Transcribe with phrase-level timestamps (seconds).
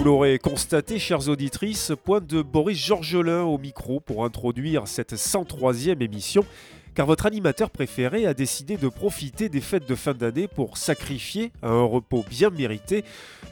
[0.00, 6.02] Vous l'aurez constaté, chères auditrices, point de Boris Georgelin au micro pour introduire cette 103e
[6.02, 6.46] émission,
[6.94, 11.52] car votre animateur préféré a décidé de profiter des fêtes de fin d'année pour sacrifier
[11.60, 13.04] à un repos bien mérité.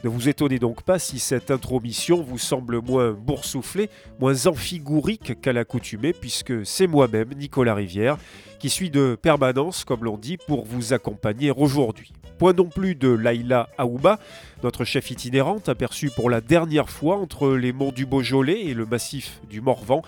[0.03, 5.53] Ne vous étonnez donc pas si cette intromission vous semble moins boursouflée, moins amphigourique qu'à
[5.53, 8.17] l'accoutumée, puisque c'est moi-même, Nicolas Rivière,
[8.57, 12.11] qui suis de permanence, comme l'on dit, pour vous accompagner aujourd'hui.
[12.39, 14.17] Point non plus de Laïla Aouba,
[14.63, 18.85] notre chef itinérante, aperçue pour la dernière fois entre les monts du Beaujolais et le
[18.85, 20.03] massif du Morvan.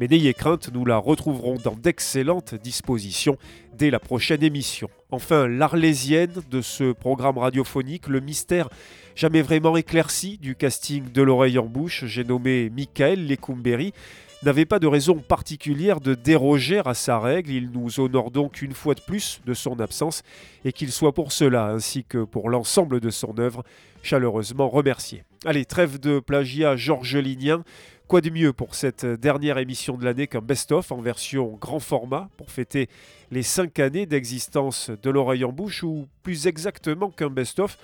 [0.00, 3.38] Mais n'ayez crainte, nous la retrouverons dans d'excellentes dispositions
[3.78, 4.90] dès la prochaine émission.
[5.12, 8.68] Enfin, l'arlésienne de ce programme radiophonique, le mystère
[9.14, 13.94] jamais vraiment éclairci du casting de l'oreille en bouche, j'ai nommé Michael Lecumberi,
[14.42, 17.50] n'avait pas de raison particulière de déroger à sa règle.
[17.50, 20.22] Il nous honore donc une fois de plus de son absence
[20.64, 23.64] et qu'il soit pour cela, ainsi que pour l'ensemble de son œuvre,
[24.02, 25.24] chaleureusement remercié.
[25.44, 27.64] Allez, trêve de plagiat georgelinien.
[28.08, 32.28] Quoi de mieux pour cette dernière émission de l'année qu'un best-of en version grand format
[32.36, 32.88] pour fêter
[33.32, 37.76] les cinq années d'existence de l'oreille en bouche ou plus exactement qu'un best-of?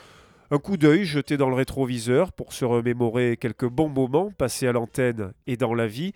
[0.53, 4.73] Un coup d'œil jeté dans le rétroviseur pour se remémorer quelques bons moments passés à
[4.73, 6.13] l'antenne et dans la vie.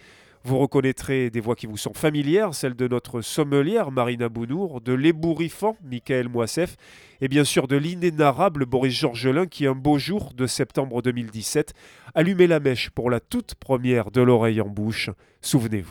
[0.46, 4.92] Vous reconnaîtrez des voix qui vous sont familières, celles de notre sommelière Marina Bounour, de
[4.92, 6.76] l'ébouriffant Michael Moissef,
[7.20, 11.74] et bien sûr de l'inénarrable Boris Georgelin qui, un beau jour de septembre 2017,
[12.14, 15.10] allumait la mèche pour la toute première de l'oreille en bouche.
[15.40, 15.90] Souvenez-vous.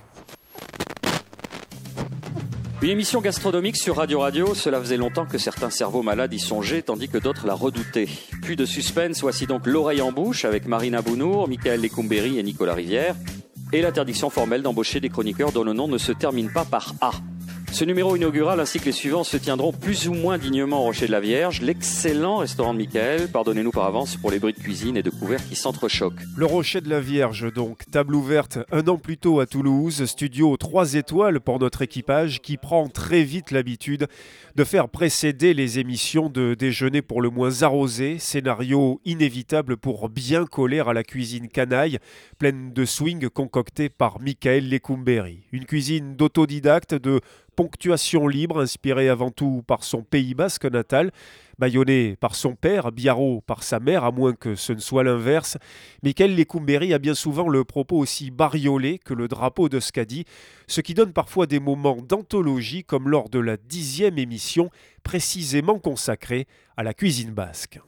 [2.81, 6.83] Une émission gastronomique sur Radio Radio, cela faisait longtemps que certains cerveaux malades y songeaient,
[6.83, 8.07] tandis que d'autres la redoutaient.
[8.41, 12.73] Plus de suspense, voici donc l'oreille en bouche avec Marina Bounour, Michael Lecumberi et Nicolas
[12.73, 13.15] Rivière,
[13.75, 17.11] et l'interdiction formelle d'embaucher des chroniqueurs dont le nom ne se termine pas par A.
[17.75, 21.07] Ce numéro inaugural ainsi que les suivants se tiendront plus ou moins dignement au Rocher
[21.07, 23.29] de la Vierge, l'excellent restaurant de Michael.
[23.29, 26.21] Pardonnez-nous par avance pour les bruits de cuisine et de couverts qui s'entrechoquent.
[26.37, 30.55] Le Rocher de la Vierge, donc, table ouverte un an plus tôt à Toulouse, studio
[30.55, 34.07] 3 étoiles pour notre équipage qui prend très vite l'habitude
[34.55, 40.45] de faire précéder les émissions de déjeuner pour le moins arrosé, scénario inévitable pour bien
[40.45, 41.99] coller à la cuisine canaille,
[42.39, 45.41] pleine de swing concoctée par Michael Lecumberi.
[45.51, 47.19] Une cuisine d'autodidacte, de
[47.55, 51.11] ponctuation libre, inspirée avant tout par son Pays basque natal,
[51.57, 55.57] baïonné par son père, Biarro par sa mère, à moins que ce ne soit l'inverse.
[56.03, 60.25] Michael Lecumberi a bien souvent le propos aussi bariolé que le drapeau de Scadi,
[60.67, 64.69] ce qui donne parfois des moments d'anthologie, comme lors de la dixième émission,
[65.03, 67.79] précisément consacrée à la cuisine basque.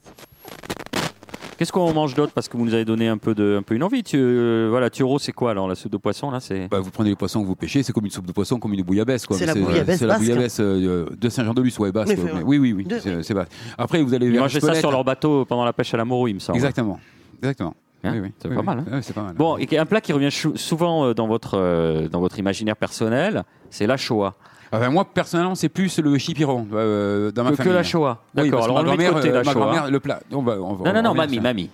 [1.58, 3.76] Qu'est-ce qu'on mange d'autre Parce que vous nous avez donné un peu, de, un peu
[3.76, 4.04] une envie.
[4.04, 6.68] Tu, euh, voilà, Turo, c'est quoi alors la soupe de poisson là c'est...
[6.70, 8.74] Bah, vous prenez les poissons que vous pêchez, c'est comme une soupe de poisson, comme
[8.74, 9.26] une bouillabaisse.
[9.26, 9.38] Quoi.
[9.38, 10.20] C'est la Mais bouillabaisse la basque.
[10.20, 12.14] bouillabaisse euh, de Saint-Jean-de-Luz, ouais, basque.
[12.18, 12.30] Oui, ouais.
[12.38, 13.52] fait, oui, oui, oui, De- c'est, c'est basque.
[13.78, 16.30] Après, vous allez Ils mangeaient ça sur leur bateau pendant la pêche à la morue,
[16.32, 16.58] il me semble.
[16.58, 17.00] Exactement.
[17.42, 17.74] Exactement.
[18.04, 18.32] Hein oui, oui.
[18.38, 18.66] C'est Oui, pas oui.
[18.68, 19.00] mal, hein.
[19.02, 19.34] C'est pas mal.
[19.36, 23.44] Bon, et un plat qui revient souvent euh, dans votre, euh, dans votre imaginaire personnel,
[23.72, 24.36] c'est la Shoah.
[24.72, 27.72] Enfin, moi, personnellement, c'est plus le chipiron euh, dans ma Que, famille.
[27.72, 28.22] que la Shoah.
[28.36, 29.90] Oui, D'accord, alors on le met de grand-mère, côté, euh, la ma Shoah.
[29.90, 30.20] le plat.
[30.32, 31.70] On va, on va- Non, non, on non, mamie, mamie.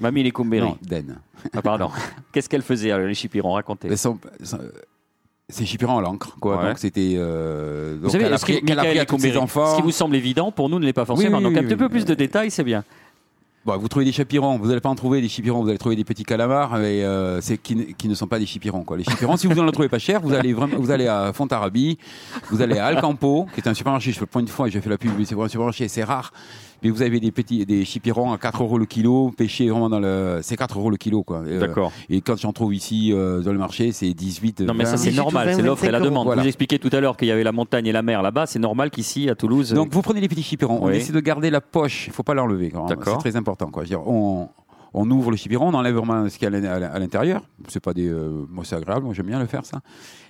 [0.00, 0.60] Mamie les Kumberi.
[0.60, 1.16] Non, Den.
[1.54, 1.90] Ah, pardon.
[2.32, 3.94] Qu'est-ce qu'elle faisait, alors, les chipirons Racontez.
[3.96, 4.18] Sont-
[5.50, 6.58] C'est chipirons à l'encre, quoi.
[6.58, 6.68] Ouais.
[6.68, 7.14] Donc c'était.
[7.16, 9.42] euh, donc Vous savez, elle a pris, elle a Michael pris à tous ses Lecumberi,
[9.44, 9.70] enfants.
[9.72, 11.38] Ce qui vous semble évident, pour nous, ne l'est pas forcément.
[11.38, 11.90] oui, Donc, un oui, petit peu oui.
[11.90, 12.84] plus de détails, c'est bien.
[13.76, 16.04] Vous trouvez des chipirons, vous n'allez pas en trouver des chipirons, vous allez trouver des
[16.04, 18.84] petits calamars, mais euh, c'est qui, ne- sont pas des chipirons.
[18.84, 18.96] Quoi.
[18.96, 21.98] Les chipirons, si vous en trouvez pas cher, vous allez vraiment, vous allez à Fontarabie,
[22.50, 24.12] vous allez à Alcampo, qui est un supermarché.
[24.12, 26.32] Je fais point une fois, j'ai fait la pub, mais c'est un supermarché, c'est rare.
[26.82, 30.00] Mais vous avez des petits, des chipirons à 4 euros le kilo, pêchés vraiment dans
[30.00, 31.38] le, c'est 4 euros le kilo, quoi.
[31.38, 31.92] Euh, D'accord.
[32.08, 34.60] Et quand j'en trouve ici euh, dans le marché, c'est 18.
[34.60, 34.96] Non, mais ça, 20.
[34.98, 35.54] c'est 18 normal.
[35.54, 36.26] C'est l'offre et la 25 demande.
[36.26, 36.42] Voilà.
[36.42, 38.46] Vous expliquez tout à l'heure qu'il y avait la montagne et la mer là-bas.
[38.46, 39.72] C'est normal qu'ici, à Toulouse.
[39.72, 42.34] Donc vous prenez les petits chipirons, on essaie de garder la poche, il faut pas
[42.34, 42.70] l'enlever.
[42.70, 42.96] quand même.
[42.96, 43.20] D'accord.
[43.22, 43.70] C'est très important.
[43.70, 43.84] Quoi.
[43.84, 44.48] Je veux dire, on,
[44.98, 47.42] on ouvre le chipiron, on enlève vraiment ce qu'il y a à l'in- à l'intérieur.
[47.68, 49.80] C'est pas des, euh, moi c'est agréable, moi j'aime bien le faire ça.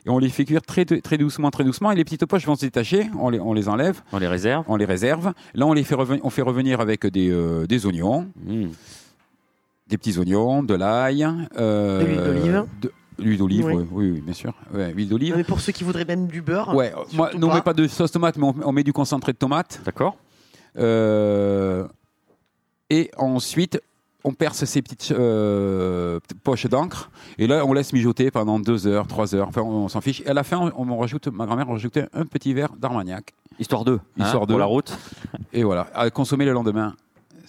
[0.07, 1.91] Et on les fait cuire très, très doucement, très doucement.
[1.93, 4.65] Et les petites poches vont se détacher, on les, on les enlève, on les réserve.
[4.69, 5.33] on les réserve.
[5.55, 8.67] Là on les fait revenir, on fait revenir avec des, euh, des oignons, Mmh.
[9.89, 11.27] des petits oignons, de l'ail,
[11.59, 12.65] euh, De l'huile d'olive.
[12.83, 13.75] de- L'huile d'olive, Oui.
[13.75, 13.85] oui.
[13.91, 14.55] oui, oui, bien sûr.
[14.73, 15.35] Ouais, huile d'olive.
[15.37, 16.73] Mais pour ceux qui voudraient même du beurre.
[16.75, 19.39] Ouais, moi, on met pas de sauce tomate, mais on, on met du concentré de
[19.39, 19.81] tomate.
[19.85, 20.17] D'accord.
[20.77, 21.85] Euh,
[22.91, 23.81] et ensuite,
[24.29, 27.11] on perce ces petites euh, poche d'encre.
[27.39, 29.49] Et là, on laisse mijoter pendant deux heures, trois heures.
[29.49, 30.21] Enfin, on, on s'en fiche.
[30.21, 33.33] Et à la fin, on, on rajoute, ma grand-mère rajoutait un petit verre d'Armagnac.
[33.59, 34.01] Histoire d'eux.
[34.19, 34.47] Histoire hein.
[34.47, 34.97] Pour la route.
[35.53, 36.95] Et voilà, à consommer le lendemain,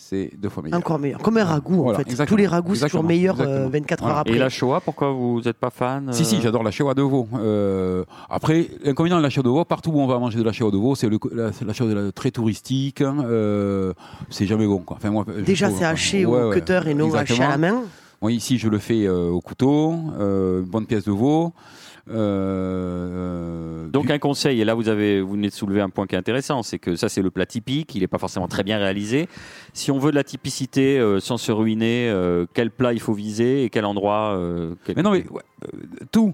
[0.10, 0.80] c'est deux fois meilleur.
[0.80, 1.20] Encore meilleur.
[1.20, 2.10] Comme un ragoût, Voilà, en fait.
[2.10, 2.36] exactement.
[2.36, 3.70] Tous les ragoûts, c'est toujours meilleur euh, Exactement.
[3.70, 4.34] 24 heures après.
[4.34, 7.02] Et la Shoah, pourquoi vous n'êtes pas fan Si, si, euh, j'adore la Shoah de
[7.02, 7.28] veau.
[7.36, 10.52] Euh, après, l'inconvénient de la Shoah de veau, partout où on va manger de la
[10.52, 13.02] Shoah de veau, c'est le- la, la chose de la- très touristique.
[13.02, 13.94] hein, euh,
[14.30, 14.80] c'est jamais bon.
[14.80, 14.98] Quoi.
[14.98, 17.58] Enfin, moi, je Déjà, c'est haché Ouais, au ouais, cutter et non haché à la
[17.58, 17.82] main.
[18.22, 21.54] Moi, ici, je le fais euh, au couteau, euh, bonne pièce de veau.
[22.10, 26.08] Euh, Donc du- un conseil, et là vous avez vous venez de soulever un point
[26.08, 28.64] qui est intéressant, c'est que ça c'est le plat typique, il n'est pas forcément très
[28.64, 29.28] bien réalisé.
[29.74, 33.14] Si on veut de la typicité euh, sans se ruiner, euh, quel plat il faut
[33.14, 34.40] viser et quel endroit
[34.86, 35.42] quel- Mais non, mais ouais,
[36.12, 36.34] tout.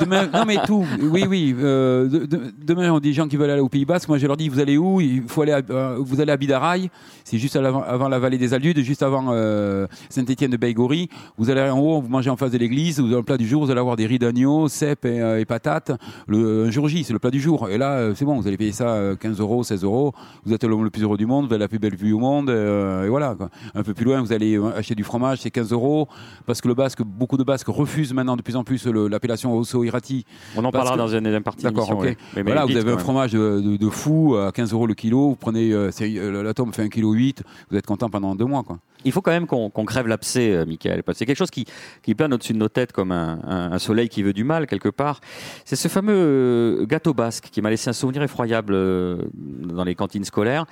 [0.00, 0.84] Demain, non, mais tout.
[1.00, 1.54] Oui, oui.
[1.58, 4.08] euh, de- de- demain, on des gens qui veulent aller au Pays Basque.
[4.08, 5.00] Moi, je leur dis, vous allez où?
[5.00, 5.52] Il faut aller.
[5.52, 6.90] À, euh, vous allez à Bidaraï.
[7.24, 11.08] C'est juste avant, la vallée des Aldudes, juste avant euh, Saint-Étienne de Baïgori.
[11.38, 13.00] Vous allez en haut, vous mangez en face de l'église.
[13.00, 13.64] Vous avez le plat du jour.
[13.64, 15.92] Vous allez avoir des riz d'agneau, cèpes et, patates.
[16.26, 17.68] Le un jour J, c'est le plat du jour.
[17.68, 18.40] Et là, c'est bon.
[18.40, 20.12] Vous allez payer ça euh, 15 euros, 16 euros.
[20.44, 21.46] Vous êtes le plus heureux du monde.
[21.46, 22.50] Vous avez la plus belle vue au monde.
[22.50, 23.36] et voilà.
[23.74, 25.38] Un peu plus loin, vous allez acheter du fromage.
[25.40, 26.08] C'est 15 euros
[26.46, 29.84] parce que le Basque, beaucoup de Basques refusent maintenant de plus en plus l'appellation Osso
[29.84, 30.24] Irati.
[30.56, 32.00] On en parlera que- dans une, une partie D'accord, ok.
[32.02, 32.16] ouais.
[32.34, 34.94] Mais- mais voilà, vous avez un fromage de, de- de fou à 15 euros le
[34.94, 35.30] kilo.
[35.30, 38.62] Vous prenez, euh, euh, la tome fait 1,8 kg, vous êtes content pendant deux mois.
[38.62, 38.78] Quoi.
[39.04, 41.64] Il faut quand même qu'on crève l'abcès, euh, Michael, parce que c'est quelque chose qui,
[42.02, 44.66] qui plane au-dessus de nos têtes comme un, un- un soleil qui veut du mal
[44.68, 45.20] quelque part.
[45.64, 49.94] C'est ce fameux euh, gâteau basque qui m'a laissé un souvenir effroyable euh, dans les
[49.96, 50.66] cantines scolaires.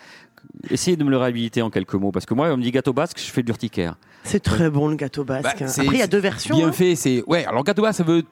[0.71, 2.93] Essayez de me le réhabiliter en quelques mots, parce que moi, on me dit gâteau
[2.93, 3.97] basque, je fais de l'urticaire.
[4.23, 5.45] C'est très bon le gâteau basque.
[5.61, 6.57] Bah, Après, il y a deux versions.
[6.57, 6.73] Bien hein.
[6.73, 7.23] fait, c'est.
[7.27, 8.23] Ouais, alors gâteau basque, ça veut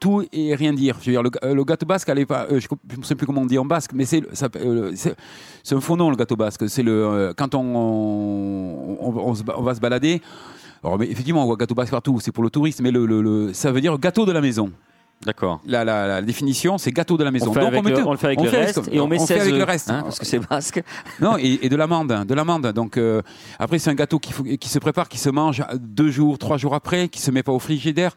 [0.00, 0.96] tout et rien dire.
[1.00, 2.46] Je veux dire, le, euh, le gâteau basque, elle est pas.
[2.50, 2.66] euh, je
[2.98, 4.22] ne sais plus comment on dit en basque, mais c'est
[4.56, 4.92] euh,
[5.62, 6.68] c'est un faux nom, le gâteau basque.
[6.68, 6.92] C'est le.
[6.92, 10.20] euh, quand on, on, on- on se ba- on va se balader.
[10.84, 13.22] Alors, mais effectivement, on voit gâteau basque partout, c'est pour le tourisme, mais le, le-
[13.22, 14.70] le- ça veut dire gâteau de la maison.
[15.24, 15.60] D'accord.
[15.66, 17.50] La, la- la définition, c'est gâteau de la maison.
[17.50, 18.92] On, fait Donc, avec met le, on le fait avec on le fait reste comme-
[18.92, 19.90] et on met fait 16 avec le reste.
[19.90, 20.82] hein, parce que c'est basque.
[21.20, 22.66] Non, et, et de l'amande, de l'amande.
[22.72, 23.22] Donc euh,
[23.58, 27.08] après, c'est un gâteau qui, se prépare, qui se mange deux jours, trois jours après,
[27.08, 28.14] qui se met pas au frigidaire.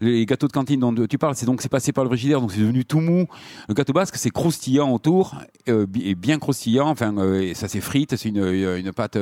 [0.00, 2.52] Les gâteaux de cantine dont tu parles, c'est donc c'est passé par le frigidaire, donc
[2.52, 3.26] c'est devenu tout mou.
[3.68, 5.34] Le gâteau basque, c'est croustillant autour,
[5.68, 6.88] euh, et bien croustillant.
[6.88, 9.16] Enfin, euh, ça c'est frite, c'est une, une pâte.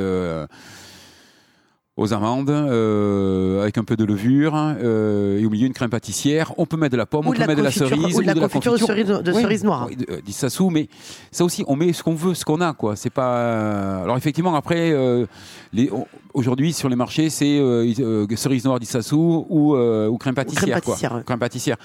[1.96, 6.52] Aux amandes, euh, avec un peu de levure, euh, et au milieu une crème pâtissière.
[6.56, 8.22] On peut mettre de la pomme, Ou on de peut mettre de la cerise, ou
[8.22, 9.86] de la confiture de cerise- de Oui, cerise noire.
[9.88, 10.20] oui, de- euh,
[10.70, 10.88] mais
[11.30, 12.96] ça aussi, on met ce qu'on veut, ce qu'on a, quoi.
[12.96, 14.02] C'est pas.
[14.02, 15.26] Alors effectivement, après, euh,
[16.32, 17.58] aujourd'hui sur les marchés, c'est
[18.36, 20.96] cerise noire d'Issassou ou, ou crème pâtissière, quoi.
[21.26, 21.76] Crème pâtissière.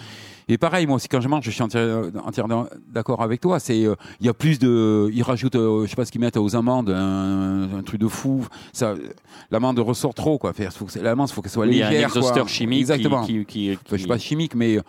[0.47, 3.59] Et pareil, moi aussi, quand je mange, je suis entièrement d'accord avec toi.
[3.59, 6.21] C'est, euh, il y a plus de, ils rajoutent, euh, je sais pas ce qu'ils
[6.21, 8.45] mettent aux amandes, un, un truc de fou.
[8.71, 8.93] Ça,
[9.49, 10.53] l'amande ressort trop, quoi.
[10.53, 12.81] Faire, faut que, l'amande, faut qu'elle soit Oui, il y a légère, un exhausteur chimique
[12.81, 13.23] Exactement.
[13.25, 14.81] qui, qui, qui- Enfin, je suis qui- pas chimique, mais euh,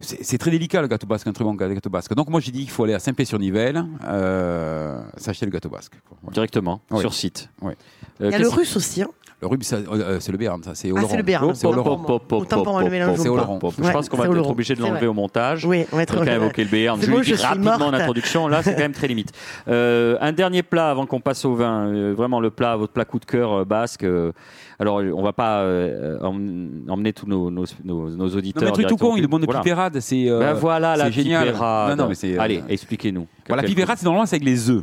[0.00, 2.12] c'est c'est très délicat le gâteau basque, un très bon gâteau basque.
[2.14, 5.92] Donc moi j'ai dit qu'il faut aller à Saint-Pé-sur-Nivelle, euh, s'acheter le gâteau basque.
[6.08, 6.32] quoi.
[6.32, 7.50] Directement sur site.
[7.62, 7.70] Euh,
[8.18, 9.02] Il y a le qu'est-ce- russe aussi.
[9.02, 9.08] hein.
[9.42, 11.44] Le ça, euh, c'est le Béarn, ça, c'est au Ah, c'est le Béarn.
[11.46, 12.00] Hop, C'est au Laurent.
[12.06, 15.64] Je pense qu'on va être obligé de l'enlever au montage.
[15.66, 16.16] Oui, on va être.
[16.28, 17.00] A évoqué le Béarn.
[17.02, 18.46] Je bon, suis rapidement en introduction.
[18.48, 19.32] Là, c'est quand même très limite.
[19.68, 21.86] Euh, un dernier plat avant qu'on passe au vin.
[21.88, 24.04] Euh, vraiment le plat, votre plat coup de cœur euh, basque.
[24.04, 24.32] Euh,
[24.78, 28.62] alors, on va pas euh, em- emmener tous nos, nos, nos, nos auditeurs.
[28.62, 29.60] Non, mais un truc tout con, il est bon de Voilà.
[29.60, 30.28] pipérade, c'est.
[30.28, 31.46] euh, Ben voilà la génial.
[31.46, 31.90] pipérade.
[31.96, 33.26] Non, non, mais c'est, euh, Allez, expliquez-nous.
[33.48, 34.82] Voilà, la pipérade, c'est normalement c'est avec les œufs.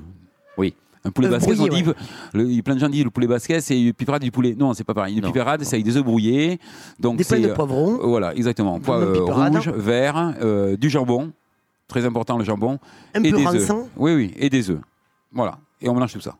[0.57, 0.73] Oui.
[1.05, 1.83] Un poulet Œufs basquez, on dit,
[2.33, 4.31] le- il y a plein de gens disent le poulet basquez, c'est une pipérade du
[4.31, 4.53] poulet.
[4.57, 5.15] Non, c'est pas pareil.
[5.15, 5.27] Une Non.
[5.29, 6.59] pipérade, c'est avec des œufs brouillés.
[6.99, 7.99] Donc Des c'est, de poivron.
[8.01, 8.79] euh, Voilà, exactement.
[8.81, 11.31] Pois, Une euh, rouge, vert, euh, du jambon.
[11.87, 12.79] Très important le jambon.
[13.15, 13.71] Un et peu des œufs.
[13.97, 14.79] Oui, oui, et des œufs.
[15.31, 15.57] Voilà.
[15.81, 16.35] Et on mélange tout ça.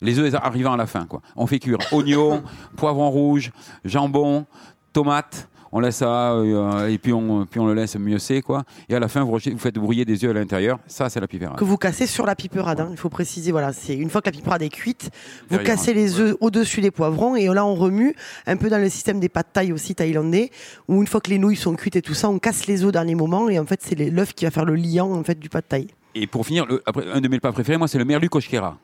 [0.00, 1.20] Les œufs arrivant à la fin, quoi.
[1.36, 2.42] On fait cuire oignons,
[2.76, 3.52] poivron rouge,
[3.84, 4.46] jambon,
[4.92, 5.48] tomates.
[5.76, 8.62] On laisse ça euh, et puis on, puis on le laisse mieux c'est quoi.
[8.88, 10.78] Et à la fin, vous, rejetez- vous faites brouiller des œufs à l'intérieur.
[10.86, 11.58] Ça, c'est la pipérade.
[11.58, 12.78] que vous cassez sur la piperade.
[12.80, 12.88] hein.
[12.92, 15.10] Il faut préciser, voilà, c'est une fois que la piperade est cuite,
[15.50, 18.14] vous Derrière, cassez les œufs au-dessus des poivrons et là on remue
[18.46, 20.50] un peu dans le système des pâtes thaï aussi thaïlandais
[20.86, 22.88] où une fois que les nouilles sont cuites et tout ça, on casse les œufs
[22.90, 25.38] au dernier moment et en fait c'est l'œuf qui va faire le liant en fait
[25.40, 25.88] du pâte thaï.
[26.14, 28.78] Et pour finir, le- après, un de mes plats préférés, moi, c'est le merlu koshkera.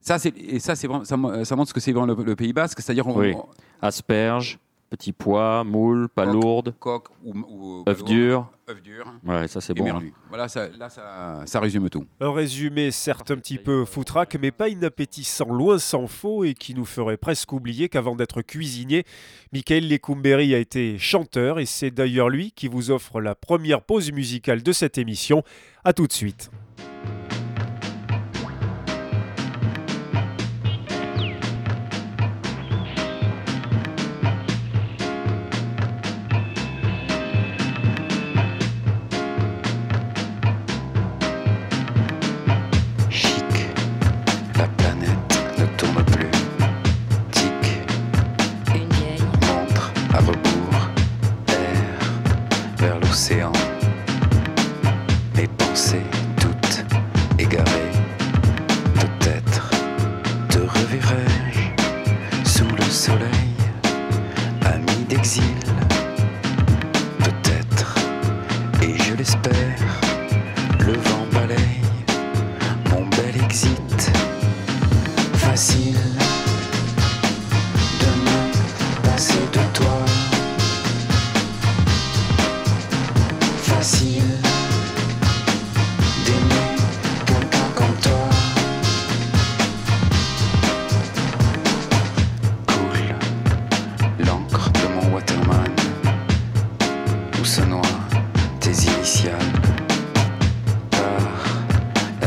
[0.00, 2.34] Ça, c'est et ça, c'est vraiment, ça, ça montre ce que c'est vraiment le, le
[2.34, 3.34] Pays Basque, c'est-à-dire on, Oui.
[3.34, 3.44] on-
[3.82, 4.58] Asperges,
[4.90, 6.34] petits pois, moules, pas Coque.
[6.34, 8.50] lourdes, coque ou, durs.
[8.70, 9.86] œufs durs Ouais, ça c'est bon.
[9.88, 10.02] hein.
[10.28, 12.04] Voilà, ça, là, ça, ça résume tout.
[12.20, 16.74] Un résumé certes un petit peu foutraque, mais pas inappétissant, loin s'en faut, et qui
[16.74, 19.04] nous ferait presque oublier qu'avant d'être cuisinier,
[19.52, 24.12] Michael Lecumberi a été chanteur, et c'est d'ailleurs lui qui vous offre la première pause
[24.12, 25.42] musicale de cette émission.
[25.84, 26.50] A tout de suite.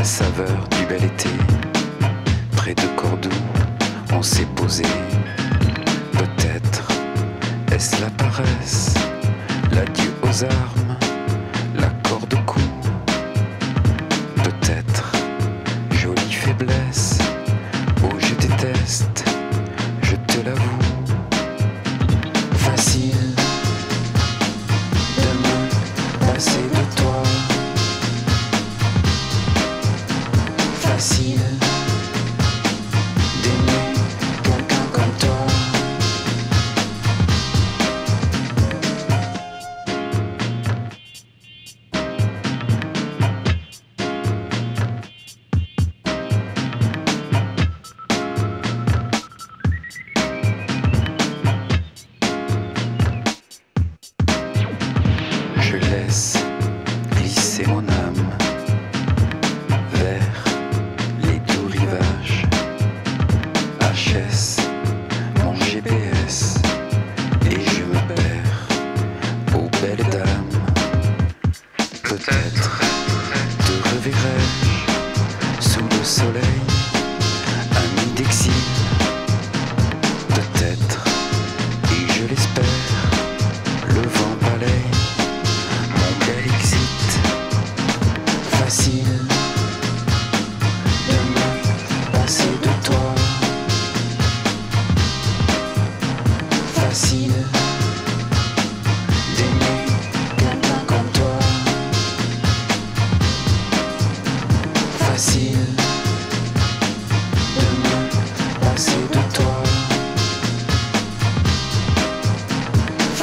[0.01, 1.29] La saveur du bel été.
[2.55, 3.29] Près de Cordoue,
[4.11, 4.83] on s'est posé.
[6.13, 6.87] Peut-être
[7.71, 8.95] est-ce la paresse,
[9.71, 10.80] l'adieu aux armes,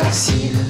[0.08, 0.67] vacina.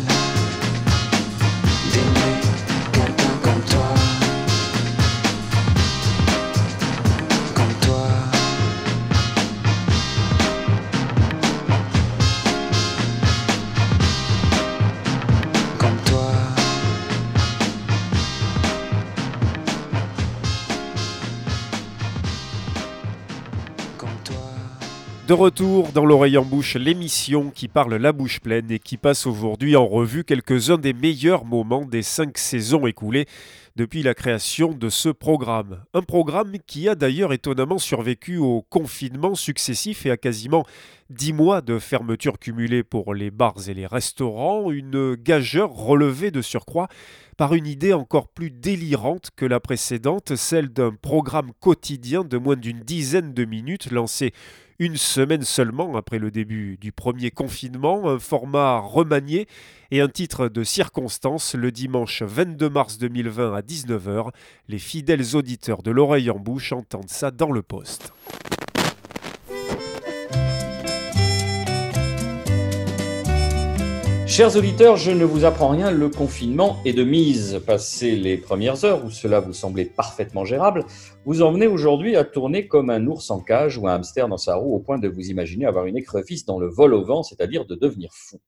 [25.29, 29.27] De retour dans l'oreille en bouche, l'émission qui parle la bouche pleine et qui passe
[29.27, 33.27] aujourd'hui en revue quelques-uns des meilleurs moments des cinq saisons écoulées
[33.77, 35.85] depuis la création de ce programme.
[35.93, 40.65] Un programme qui a d'ailleurs étonnamment survécu au confinement successif et à quasiment
[41.11, 46.41] dix mois de fermeture cumulée pour les bars et les restaurants, une gageure relevée de
[46.41, 46.89] surcroît
[47.37, 52.57] par une idée encore plus délirante que la précédente, celle d'un programme quotidien de moins
[52.57, 54.33] d'une dizaine de minutes lancé
[54.79, 59.49] une semaine seulement après le début du premier confinement, un format remanié
[59.91, 64.31] et un titre de circonstance le dimanche 22 mars 2020 à 19h.
[64.69, 68.13] Les fidèles auditeurs de l'oreille en bouche entendent ça dans le poste.
[74.39, 77.61] Chers auditeurs, je ne vous apprends rien, le confinement est de mise.
[77.67, 80.85] Passé les premières heures où cela vous semblait parfaitement gérable,
[81.25, 84.37] vous en venez aujourd'hui à tourner comme un ours en cage ou un hamster dans
[84.37, 87.25] sa roue au point de vous imaginer avoir une écrevisse dans le vol au vent,
[87.25, 88.41] c'est-à-dire de devenir fou.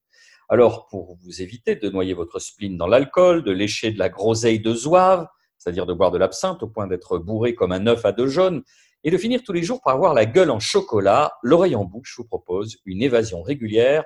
[0.49, 4.61] Alors, pour vous éviter de noyer votre spleen dans l'alcool, de lécher de la groseille
[4.61, 5.27] de zouave,
[5.59, 8.63] c'est-à-dire de boire de l'absinthe au point d'être bourré comme un œuf à deux jaunes,
[9.03, 12.15] et de finir tous les jours par avoir la gueule en chocolat, l'oreille en bouche
[12.17, 14.05] vous propose une évasion régulière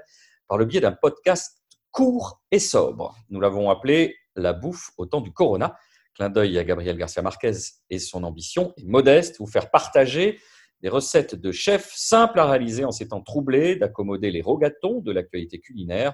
[0.49, 1.64] par le biais d'un podcast
[1.95, 3.17] court et sobre.
[3.31, 5.77] Nous l'avons appelé La bouffe au temps du corona.
[6.15, 7.53] Clin d'œil à Gabriel Garcia Marquez
[7.89, 10.41] et son ambition est modeste, vous faire partager
[10.81, 15.13] des recettes de chefs simples à réaliser en ces temps troublés, d'accommoder les rogatons de
[15.13, 16.13] l'actualité culinaire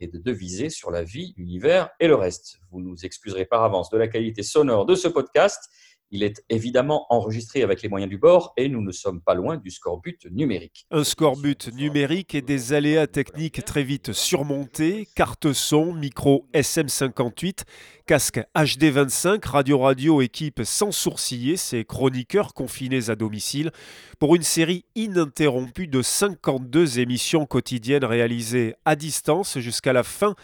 [0.00, 2.58] et de deviser sur la vie, l'univers et le reste.
[2.70, 5.70] Vous nous excuserez par avance de la qualité sonore de ce podcast.
[6.12, 9.56] Il est évidemment enregistré avec les moyens du bord et nous ne sommes pas loin
[9.56, 10.84] du score-but numérique.
[10.90, 17.60] Un score-but numérique et des aléas techniques très vite surmontés, carte son, micro SM58,
[18.06, 23.70] casque HD25, radio-radio équipe sans sourciller ses chroniqueurs confinés à domicile
[24.18, 30.34] pour une série ininterrompue de 52 émissions quotidiennes réalisées à distance jusqu'à la fin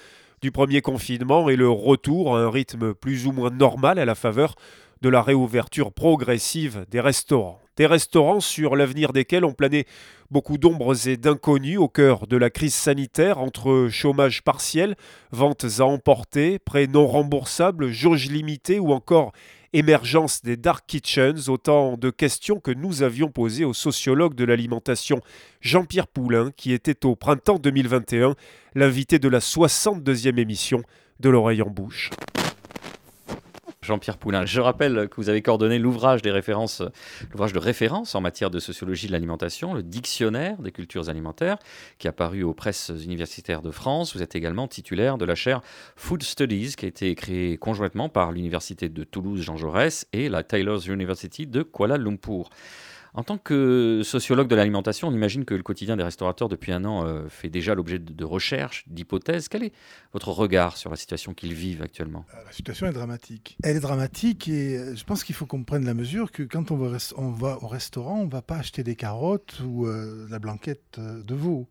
[0.43, 4.15] du premier confinement et le retour à un rythme plus ou moins normal à la
[4.15, 4.55] faveur
[5.03, 7.61] de la réouverture progressive des restaurants.
[7.77, 9.87] Des restaurants sur l'avenir desquels ont plané
[10.31, 14.97] beaucoup d'ombres et d'inconnus au cœur de la crise sanitaire entre chômage partiel,
[15.31, 19.33] ventes à emporter, prêts non remboursables, jauges limitées ou encore
[19.75, 25.21] émergence des dark kitchens, autant de questions que nous avions posées au sociologue de l'alimentation
[25.61, 28.35] Jean-Pierre Poulain, qui était au printemps 2021
[28.75, 30.83] l'invité de la 62e émission
[31.21, 32.11] de l'oreille en bouche.
[33.87, 34.45] Jean-Pierre Poulain.
[34.45, 39.13] Je rappelle que vous avez coordonné l'ouvrage l'ouvrage de référence en matière de sociologie de
[39.13, 41.57] l'alimentation, le dictionnaire des cultures alimentaires,
[41.99, 44.15] qui a paru aux presses universitaires de France.
[44.15, 45.61] Vous êtes également titulaire de la chaire
[45.97, 50.43] Food Studies, qui a été créée conjointement par l'université de Toulouse Jean Jaurès et la
[50.43, 52.51] Taylor's University de Kuala Lumpur.
[53.17, 56.85] En tant que sociologue de l'alimentation, on imagine que le quotidien des restaurateurs depuis un
[56.85, 59.49] an euh, fait déjà l'objet de, recherches, d'hypothèses.
[59.49, 59.73] Quel est
[60.13, 62.27] votre regard sur la situation qu'ils vivent actuellement?
[62.35, 63.57] Euh, La situation est dramatique.
[63.63, 66.71] Elle est dramatique et euh, je pense qu'il faut qu'on prenne la mesure que quand
[66.71, 71.35] on va, au restaurant, on ne va pas acheter des carottes ou la blanquette de
[71.35, 71.69] veau.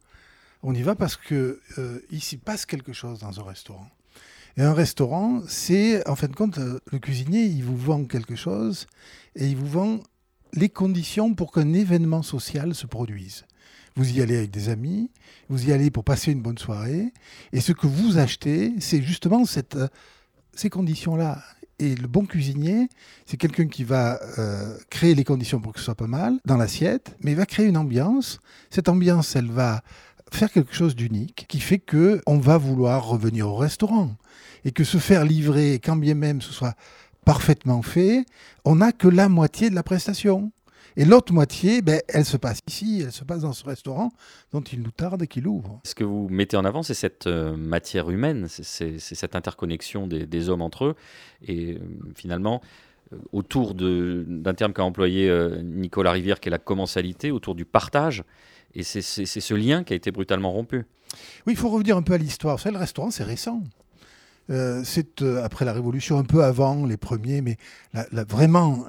[0.63, 1.61] On y va parce que
[2.09, 3.87] ici passe quelque chose dans un restaurant.
[4.57, 8.87] Et un restaurant, c'est en fin de compte, le cuisinier, il vous vend quelque chose
[9.35, 9.99] et il vous vend
[10.55, 13.45] les conditions pour qu'un événement social se produise.
[13.95, 15.09] Vous y allez avec des amis,
[15.49, 17.13] vous y allez pour passer une bonne soirée,
[17.53, 19.87] et ce que vous achetez, c'est justement cette, euh,
[20.53, 21.41] ces conditions-là.
[21.77, 22.87] Et le bon cuisinier,
[23.25, 26.55] c'est quelqu'un qui va euh, créer les conditions pour que ce soit pas mal dans
[26.55, 28.39] l'assiette, mais il va créer une ambiance.
[28.69, 29.81] Cette ambiance, elle va
[30.31, 34.15] faire quelque chose d'unique qui fait que on va vouloir revenir au restaurant
[34.63, 36.75] et que se faire livrer, quand bien même ce soit
[37.25, 38.25] parfaitement fait,
[38.63, 40.51] on n'a que la moitié de la prestation.
[40.97, 44.13] Et l'autre moitié, ben, elle se passe ici, elle se passe dans ce restaurant
[44.53, 45.81] dont il nous tarde et qu'il ouvre.
[45.83, 50.49] Ce que vous mettez en avant, c'est cette euh, matière humaine, c'est cette interconnexion des,
[50.49, 50.95] hommes entre eux.
[51.45, 51.79] Et euh,
[52.15, 52.61] finalement,
[53.11, 55.29] euh, autour d'un terme qu'a employé
[55.63, 58.23] Nicolas Rivière, qui est la commensalité, autour du partage.
[58.73, 60.85] Et c'est ce lien qui a été brutalement rompu.
[61.45, 62.55] Oui, il faut revenir un peu à l'histoire.
[62.55, 63.63] Vous savez, le restaurant, c'est récent.
[64.49, 67.57] Euh, c'est euh, après la Révolution, un peu avant les premiers, mais
[68.11, 68.85] vraiment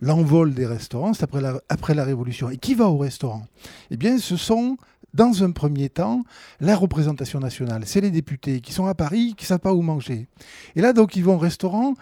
[0.00, 2.50] l'envol des restaurants, c'est après la, après la Révolution.
[2.50, 3.46] Et qui va au restaurant?
[3.90, 4.76] Eh bien, ce sont
[5.12, 6.24] dans un premier temps,
[6.60, 7.82] la représentation nationale.
[7.86, 10.28] C'est les députés qui sont à Paris, qui ne savent pas où manger.
[10.74, 11.94] Et là, donc, ils vont au restaurant.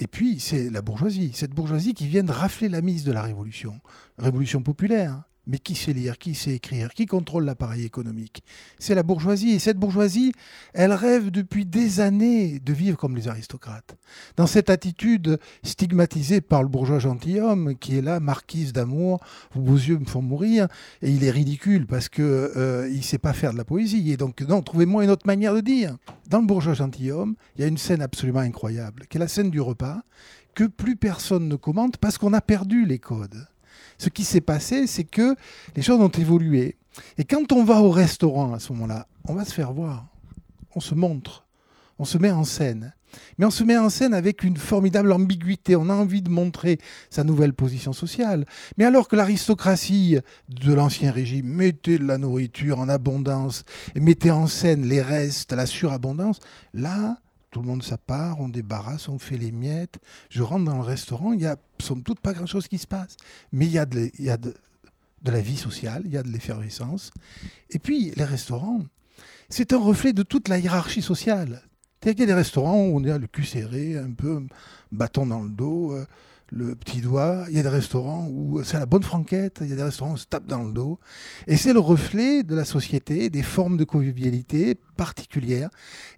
[0.00, 3.22] Et puis, c'est la bourgeoisie, cette bourgeoisie qui vient de rafler la mise de la
[3.22, 3.80] Révolution.
[4.18, 5.22] Révolution populaire.
[5.48, 8.42] Mais qui sait lire, qui sait écrire, qui contrôle l'appareil économique?
[8.78, 9.50] C'est la bourgeoisie.
[9.50, 10.32] Et cette bourgeoisie,
[10.74, 13.96] elle rêve depuis des années de vivre comme les aristocrates.
[14.36, 19.20] Dans cette attitude stigmatisée par le bourgeois gentilhomme, qui est là, marquise d'amour,
[19.54, 20.68] vos yeux me font mourir,
[21.02, 24.12] et il est ridicule parce qu'il euh, ne sait pas faire de la poésie.
[24.12, 25.96] Et donc, non, trouvez-moi une autre manière de dire.
[26.28, 29.50] Dans le bourgeois gentilhomme, il y a une scène absolument incroyable, qui est la scène
[29.50, 30.02] du repas,
[30.54, 33.46] que plus personne ne commente parce qu'on a perdu les codes.
[33.98, 35.34] Ce qui s'est passé, c'est que
[35.76, 36.76] les choses ont évolué.
[37.16, 40.06] Et quand on va au restaurant à ce moment-là, on va se faire voir.
[40.74, 41.46] On se montre.
[41.98, 42.94] On se met en scène.
[43.38, 45.76] Mais on se met en scène avec une formidable ambiguïté.
[45.76, 46.78] On a envie de montrer
[47.10, 48.44] sa nouvelle position sociale.
[48.76, 53.64] Mais alors que l'aristocratie de l'Ancien Régime mettait de la nourriture en abondance
[53.94, 56.40] et mettait en scène les restes, la surabondance,
[56.74, 57.18] là,
[57.50, 59.98] tout le monde part, on débarrasse, on fait les miettes.
[60.28, 63.16] Je rentre dans le restaurant, il y a somme toute pas grand-chose qui se passe.
[63.52, 64.54] Mais il y a, de,
[65.24, 67.10] la vie sociale, il y a de l'effervescence.
[67.70, 68.82] Et puis, les restaurants,
[69.48, 71.62] c'est un reflet de toute la hiérarchie sociale.
[72.04, 74.46] Il y a des restaurants où on a le cul serré, un peu
[74.92, 75.92] bâton dans le dos.
[75.92, 76.06] Euh,
[76.50, 77.44] le petit doigt.
[77.48, 79.58] Il y a des restaurants où c'est la bonne franquette.
[79.62, 80.98] Il y a des restaurants où on se tape dans le dos.
[81.46, 85.70] Et c'est le reflet de la société, des formes de convivialité particulières.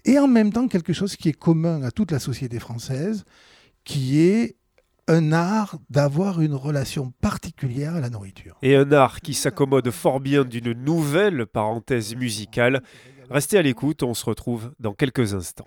[0.04, 3.24] Et en même temps, quelque chose qui est commun à toute la société française,
[3.84, 4.56] qui est
[5.08, 8.56] un art d'avoir une relation particulière à la nourriture.
[8.62, 12.82] Et un art qui s'accommode fort bien d'une nouvelle parenthèse musicale.
[13.28, 15.66] Restez à l'écoute, on se retrouve dans quelques instants.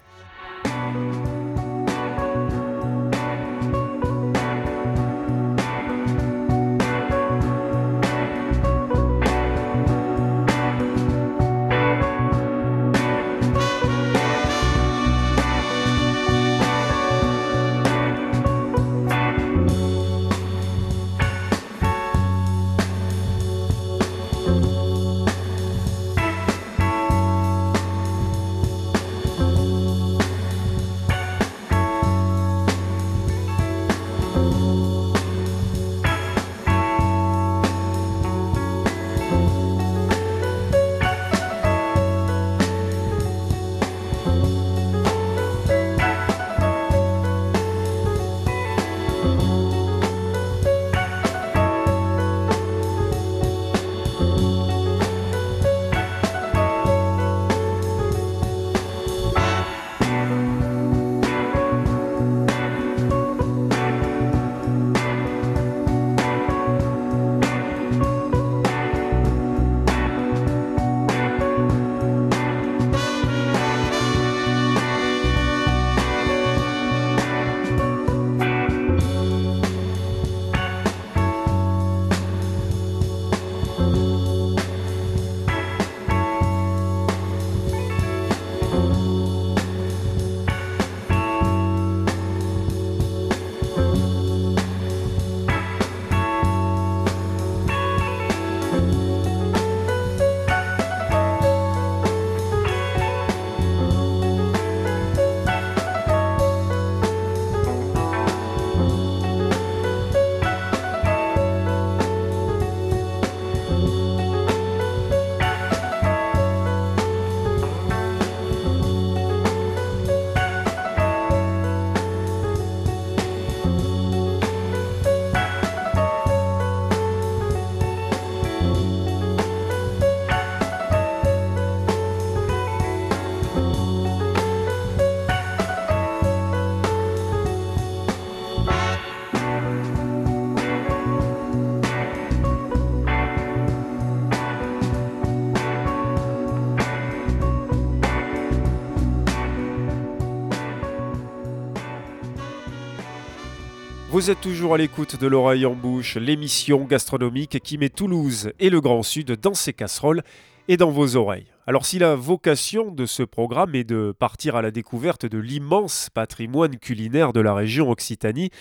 [154.14, 158.70] Vous êtes toujours à l'écoute de l'oreille en bouche, l'émission gastronomique qui met Toulouse et
[158.70, 160.22] le Grand Sud dans ses casseroles
[160.68, 161.48] et dans vos oreilles.
[161.66, 166.12] Alors si la vocation de ce programme est de partir à la découverte de l'immense
[166.14, 168.52] patrimoine culinaire de la région Occitanie,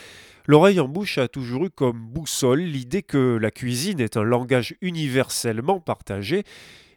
[0.47, 4.75] l'oreille en bouche a toujours eu comme boussole l'idée que la cuisine est un langage
[4.81, 6.45] universellement partagé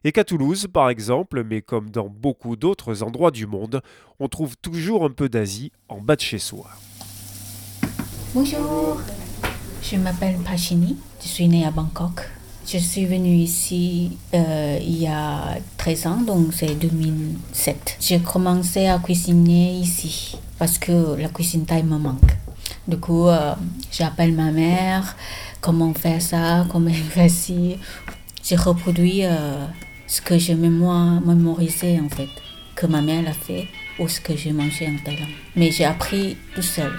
[0.06, 3.82] et qu'à Toulouse, par exemple, mais comme dans beaucoup d'autres endroits du monde,
[4.20, 6.70] on trouve toujours un peu d'Asie en bas de chez soi.
[8.36, 8.98] Bonjour,
[9.82, 12.30] je m'appelle Pachini, je suis née à Bangkok.
[12.68, 17.96] Je suis venue ici euh, il y a 13 ans, donc c'est 2007.
[18.02, 22.36] J'ai commencé à cuisiner ici parce que la cuisine thaï me manque.
[22.86, 23.54] Du coup, euh,
[23.90, 25.16] j'appelle ma mère,
[25.62, 27.78] comment faire ça, comment faire ci.
[28.44, 29.66] J'ai reproduit euh,
[30.08, 32.28] ce que j'ai mémoire, mémorisé en fait,
[32.76, 35.30] que ma mère a fait ou ce que j'ai mangé en Thaïlande.
[35.56, 36.92] Mais j'ai appris tout seul.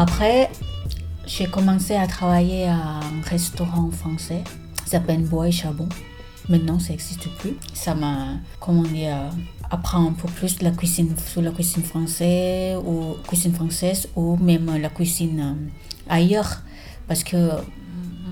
[0.00, 0.50] Après,
[1.26, 4.42] j'ai commencé à travailler à un restaurant français,
[4.86, 5.90] ça s'appelle Bois et Charbon.
[6.48, 7.52] Maintenant, ça n'existe plus.
[7.74, 8.28] Ça m'a,
[8.60, 9.14] comment dire,
[9.70, 14.74] apprendre un peu plus la cuisine sur la cuisine française ou cuisine française ou même
[14.80, 16.62] la cuisine euh, ailleurs
[17.06, 17.50] parce que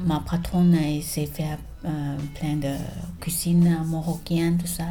[0.07, 2.77] ma patronne s'est fait euh, plein de
[3.21, 4.85] cuisine marocaine tout ça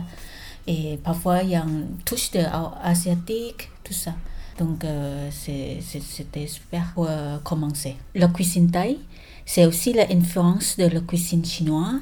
[0.68, 2.44] et parfois il y a une touche de
[2.84, 4.14] asiatique tout ça
[4.58, 7.10] donc euh, c'était super pour
[7.44, 8.98] commencer la cuisine thaï
[9.46, 12.02] c'est aussi l'influence de la cuisine chinoise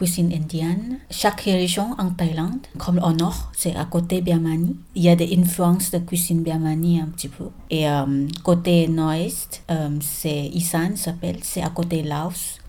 [0.00, 0.98] cuisine indienne.
[1.10, 4.76] Chaque région en Thaïlande, comme au nord, c'est à côté Birmanie.
[4.94, 7.48] Il y a des influences de cuisine Birmanie un petit peu.
[7.68, 12.59] Et euh, côté nord-est, euh, c'est Isan s'appelle, c'est à côté Laos.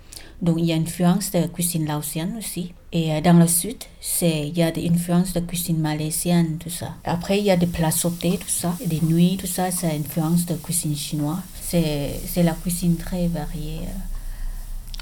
[0.42, 2.74] Donc il y a une influence de cuisine laotienne aussi.
[2.92, 6.70] Et euh, dans le sud, c'est il y a des influences de cuisine malaisienne, tout
[6.70, 6.96] ça.
[7.04, 10.46] Après, il y a des plats sautés, tout ça, des nuits, tout ça, c'est influence
[10.46, 11.40] de cuisine chinoise.
[11.62, 13.82] C'est la cuisine très variée.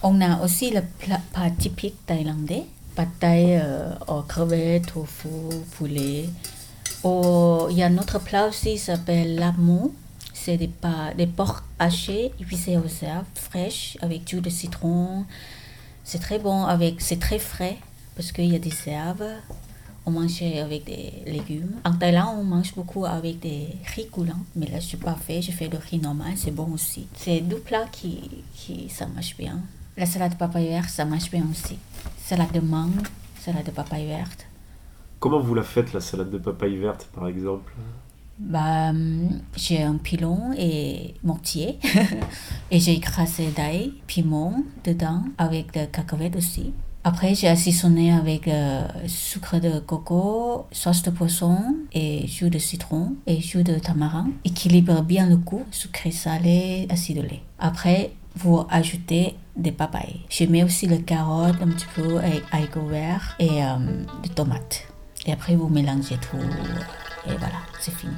[0.04, 1.19] On a aussi le plat,
[1.58, 5.30] typique thaïlandais, pad thai euh, aux crevettes, tofu,
[5.75, 6.30] poulet.
[7.04, 9.93] Oh, il y a un autre plat aussi qui s'appelle l'amou.
[10.50, 15.26] C'est des, porcs hachés, épicés aux herbes fraîches avec du de citron.
[16.04, 17.78] C'est très bon, avec, c'est très frais
[18.16, 19.30] parce qu'il y a des herbes.
[20.08, 21.76] On mange avec des légumes.
[21.86, 24.44] En Thaïlande, on mange beaucoup avec des riz coulants.
[24.56, 25.44] Mais là, je suis pas fait.
[25.44, 26.34] Je fais le riz normal.
[26.36, 27.06] C'est bon aussi.
[27.14, 29.60] C'est deux plats qui, qui ça marche bien.
[29.98, 31.78] La salade de papaye verte, ça marche bien aussi.
[32.18, 33.06] Salade de mangue,
[33.40, 34.48] salade de papaye verte.
[35.20, 37.72] Comment vous la faites, la salade de papaye verte, par exemple?
[38.39, 38.91] Bah,
[39.56, 41.78] j'ai un pilon et mortier
[42.71, 46.73] et j'ai écrasé d'ail, piment dedans avec de cacahuètes aussi.
[47.04, 53.15] Après, j'ai assaisonné avec euh, sucre de coco, sauce de poisson et jus de citron
[53.25, 54.30] et jus de tamarin.
[54.43, 57.41] Équilibre bien le goût, sucré salé, acidulé.
[57.58, 60.21] Après, vous ajoutez des papayes.
[60.30, 63.78] Je mets aussi le carotte un petit peu avec haricots verts et euh,
[64.21, 64.84] des tomates.
[65.25, 66.38] Et après, vous mélangez tout.
[67.28, 68.13] Et voilà, c'est fini.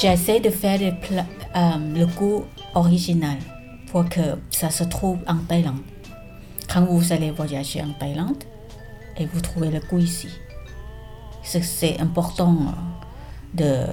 [0.00, 3.36] J'essaie de faire euh, le goût original
[3.90, 5.80] pour que ça se trouve en Thaïlande.
[6.72, 8.44] Quand vous allez voyager en Thaïlande
[9.16, 10.28] et vous trouvez le goût ici
[11.62, 12.56] c'est important
[13.60, 13.86] euh,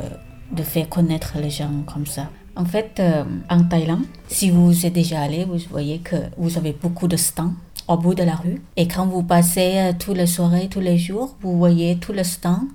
[0.51, 2.29] de, faire connaître les gens comme ça.
[2.55, 6.73] En fait, euh, en Thaïlande, si vous êtes déjà allé, vous voyez que vous avez
[6.73, 7.53] beaucoup de stands
[7.87, 8.61] au bout de la rue.
[8.77, 12.23] Et quand vous passez euh, toutes les soirées, tous les jours, vous voyez tous les
[12.23, 12.67] stands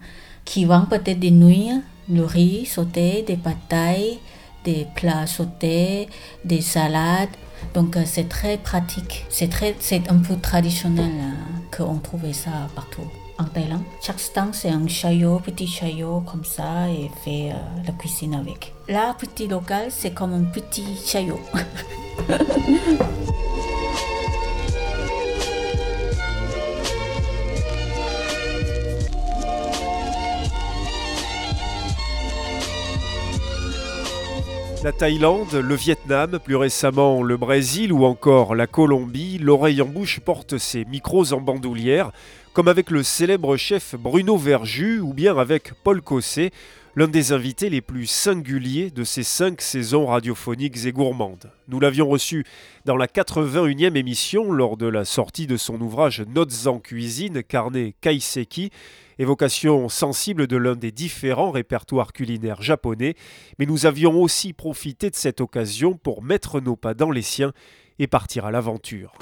[0.45, 3.57] qui vendent peut-être des nouilles, le riz sauté, des pâtes
[4.65, 6.09] des plats sautés,
[6.45, 7.31] des salades.
[7.75, 9.25] Donc c'est très pratique.
[9.29, 11.13] C'est très, c'est un peu traditionnel
[11.77, 13.07] qu'on trouvait ça partout
[13.41, 13.83] en Thaïlande.
[14.03, 18.75] Chaque stand, c'est un chayot, petit chayot comme ça, et fait euh, la cuisine avec.
[18.89, 21.41] Là, petit local, c'est comme un petit chayot.
[34.83, 40.21] La Thaïlande, le Vietnam, plus récemment le Brésil ou encore la Colombie, l'oreille en bouche
[40.21, 42.13] porte ses micros en bandoulière
[42.55, 46.51] comme avec le célèbre chef Bruno Verju ou bien avec Paul Cossé,
[46.97, 51.53] l'un des invités les plus singuliers de ces cinq saisons radiophoniques et gourmandes.
[51.69, 52.47] Nous l'avions reçu
[52.87, 57.95] dans la 81e émission lors de la sortie de son ouvrage Notes en cuisine, carnet
[58.01, 58.71] Kaiseki,
[59.21, 63.15] évocation sensible de l'un des différents répertoires culinaires japonais,
[63.59, 67.53] mais nous avions aussi profité de cette occasion pour mettre nos pas dans les siens
[67.99, 69.13] et partir à l'aventure.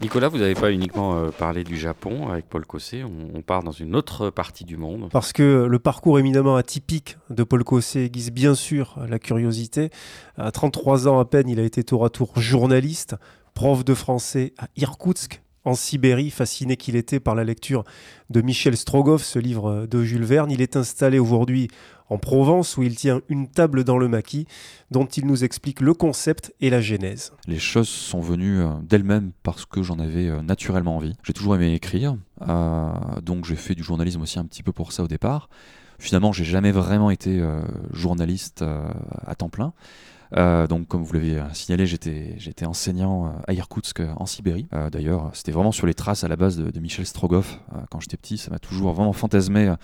[0.00, 3.72] Nicolas, vous n'avez pas uniquement euh, parlé du Japon avec Paul Cossé, on, part dans
[3.72, 5.08] une autre partie du monde.
[5.10, 9.90] Parce que le parcours éminemment atypique de Paul Cossé aiguise bien sûr la curiosité.
[10.36, 13.16] À 33 ans à peine, il a été tour à tour journaliste,
[13.54, 17.84] prof de français à Irkoutsk, en Sibérie, fasciné qu'il était par la lecture
[18.30, 20.50] de Michel Strogoff, ce livre de Jules Verne.
[20.50, 21.68] Il est installé aujourd'hui
[22.08, 24.46] en Provence où il tient une table dans le maquis
[24.90, 27.32] dont il nous explique le concept et la genèse.
[27.46, 31.14] Les choses sont venues euh, d'elles-mêmes parce que j'en avais euh, naturellement envie.
[31.22, 32.16] J'ai toujours aimé écrire,
[32.48, 32.90] euh,
[33.22, 35.50] donc j'ai fait du journalisme aussi un petit peu pour ça au départ.
[35.98, 37.42] Finalement, j'ai jamais vraiment été
[37.92, 38.62] journaliste
[39.26, 39.72] à temps plein.
[40.36, 44.66] Euh, donc, comme vous l'avez signalé, j'étais, enseignant euh, à Irkoutsk en Sibérie.
[44.74, 47.60] Euh, d'ailleurs, c'était vraiment sur les traces à la base de, Michel Strogoff.
[47.90, 49.74] quand j'étais petit, ça m'a toujours vraiment fantasmé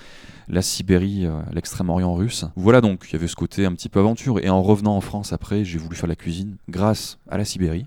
[0.48, 2.44] la Sibérie, l'extrême-orient russe.
[2.56, 4.38] Voilà donc, il y avait ce côté un petit peu aventure.
[4.38, 7.86] Et en revenant en France après, j'ai voulu faire la cuisine grâce à la Sibérie.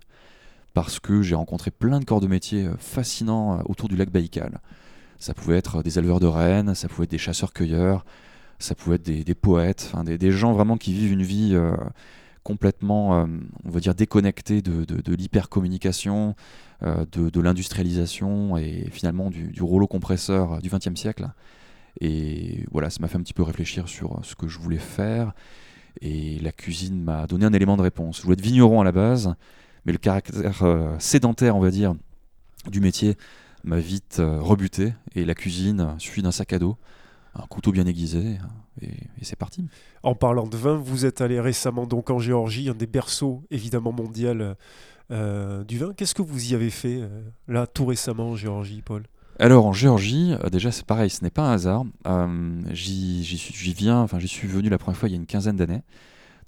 [0.74, 4.60] Parce que j'ai rencontré plein de corps de métier fascinants autour du lac Baïkal.
[5.20, 8.06] Ça pouvait être des éleveurs de rennes, ça pouvait être des chasseurs-cueilleurs,
[8.60, 11.58] ça pouvait être des, poètes, des, gens vraiment qui vivent une vie
[12.47, 13.25] complètement, euh,
[13.65, 16.33] on va dire, déconnecté de, l'hypercommunication,
[16.81, 21.27] euh, de, l'industrialisation et finalement du, rouleau compresseur du XXe siècle.
[21.99, 25.33] Et voilà, ça m'a fait un petit peu réfléchir sur ce que je voulais faire.
[25.99, 28.19] Et la cuisine m'a donné un élément de réponse.
[28.19, 29.36] Je voulais être vigneron à la base,
[29.86, 31.95] mais le caractère euh, sédentaire, on va dire,
[32.71, 33.17] du métier
[33.65, 34.93] m'a vite rebuté.
[35.15, 36.77] Et la cuisine suffit d'un sac à dos
[37.38, 38.38] un couteau bien aiguisé,
[38.82, 39.65] et, c'est parti.
[40.04, 43.91] En parlant de vin, vous êtes allé récemment donc en Géorgie, un des berceaux évidemment
[43.91, 44.56] mondial
[45.12, 45.93] euh, du vin.
[45.95, 49.04] Qu'est-ce que vous y avez fait euh, là tout récemment en Géorgie, Paul?
[49.39, 51.86] Alors en Géorgie, euh, déjà c'est pareil, ce n'est pas un hasard.
[52.71, 55.82] j'y, viens, enfin j'y suis venu la première fois il y a une quinzaine d'années.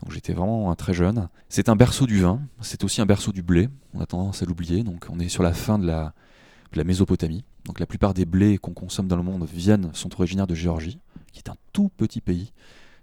[0.02, 1.28] Donc j'étais vraiment très jeune.
[1.50, 3.70] C'est un berceau du vin, c'est aussi un berceau du blé.
[3.94, 4.84] On a tendance à l'oublier.
[4.84, 6.14] Donc on est sur la fin de la,
[6.74, 7.44] la Mésopotamie.
[7.66, 11.00] Donc la plupart des blés qu'on consomme dans le monde viennent, sont originaires de Géorgie,
[11.32, 12.52] qui est un tout petit pays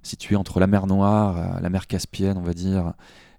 [0.03, 2.95] situé entre la mer Noire, euh, la mer Caspienne, on va dire,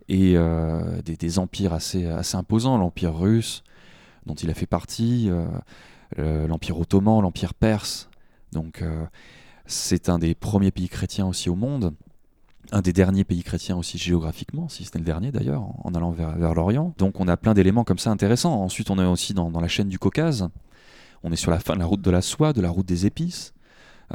[0.09, 3.63] et euh, des, empires assez, imposants, l'empire russe,
[4.25, 5.29] dont il a fait partie,
[6.17, 8.09] euh, l'empire ottoman, l'empire perse.
[8.53, 8.83] Donc
[9.65, 11.93] c'est un des premiers pays chrétiens aussi au monde,
[12.71, 16.53] un des derniers pays chrétiens aussi géographiquement, si c'était le dernier d'ailleurs, en allant vers,
[16.53, 16.93] l'Orient.
[16.97, 18.61] Donc on a plein d'éléments comme ça intéressants.
[18.61, 20.49] Ensuite on est aussi dans, la chaîne du Caucase,
[21.23, 23.05] on est sur la fin de la route de la soie, de la route des
[23.05, 23.53] épices.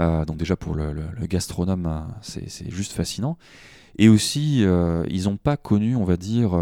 [0.01, 3.37] Euh, donc déjà pour le, gastronome, euh, c'est juste fascinant.
[3.99, 6.59] Et aussi, euh, ils n'ont pas connu, on va dire,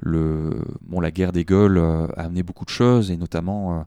[0.00, 3.86] le, bon, la guerre des Gaules a amené beaucoup de choses, et notamment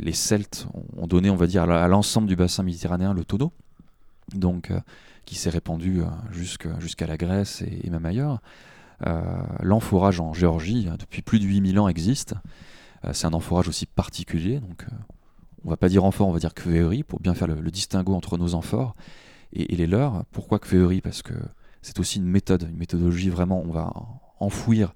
[0.00, 3.52] les Celtes ont donné, on va dire, à l'ensemble du bassin méditerranéen le tonneau,
[4.34, 4.70] donc
[5.30, 8.40] qui s'est répandu jusqu'à la Grèce et, même ailleurs.
[9.60, 12.34] L'amphorage en Géorgie, depuis plus de 8000 ans, existe.
[13.04, 14.96] Euh, c'est un amphorage aussi particulier, donc euh,
[15.64, 18.36] on va pas dire amphore, on va dire kveuri pour bien faire le, distinguo entre
[18.38, 18.94] nos amphores
[19.52, 20.24] et, les leurs.
[20.32, 21.34] Pourquoi kveuri Parce que
[21.82, 23.92] c'est aussi une méthode, une méthodologie vraiment, on va
[24.38, 24.94] enfouir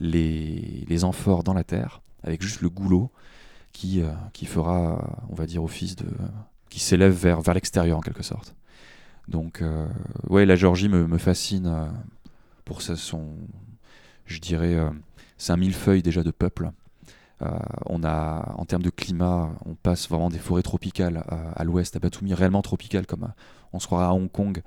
[0.00, 3.10] les, les amphores dans la terre avec juste le goulot
[3.72, 4.12] qui, euh,
[4.44, 6.06] fera, on va dire, office de.
[6.70, 8.54] qui s'élève vers l'extérieur en quelque sorte.
[9.28, 9.62] Donc,
[10.28, 11.90] ouais, la Géorgie me, fascine
[12.64, 13.24] pour son.
[14.26, 14.78] Je dirais,
[15.38, 16.70] c'est un millefeuille déjà de peuple.
[17.42, 17.50] Euh,
[17.86, 21.94] on a, en termes de climat, on passe vraiment des forêts tropicales euh, à l'ouest,
[21.94, 24.62] à Batumi, réellement tropicales, comme euh, on se croirait à Hong Kong.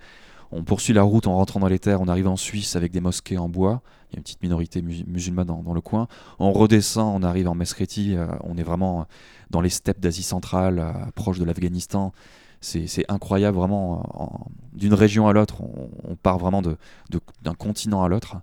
[0.51, 3.01] On poursuit la route en rentrant dans les terres, on arrive en Suisse avec des
[3.01, 6.07] mosquées en bois, il y a une petite minorité musulmane dans, le coin.
[6.39, 9.05] On redescend, on arrive en Meskheti, on est vraiment
[9.51, 12.13] dans les steppes d'Asie centrale, proche de l'Afghanistan.
[12.61, 16.75] C'est incroyable, vraiment, d'une région à l'autre, on, part vraiment d'un
[17.09, 18.37] de, continent à l'autre.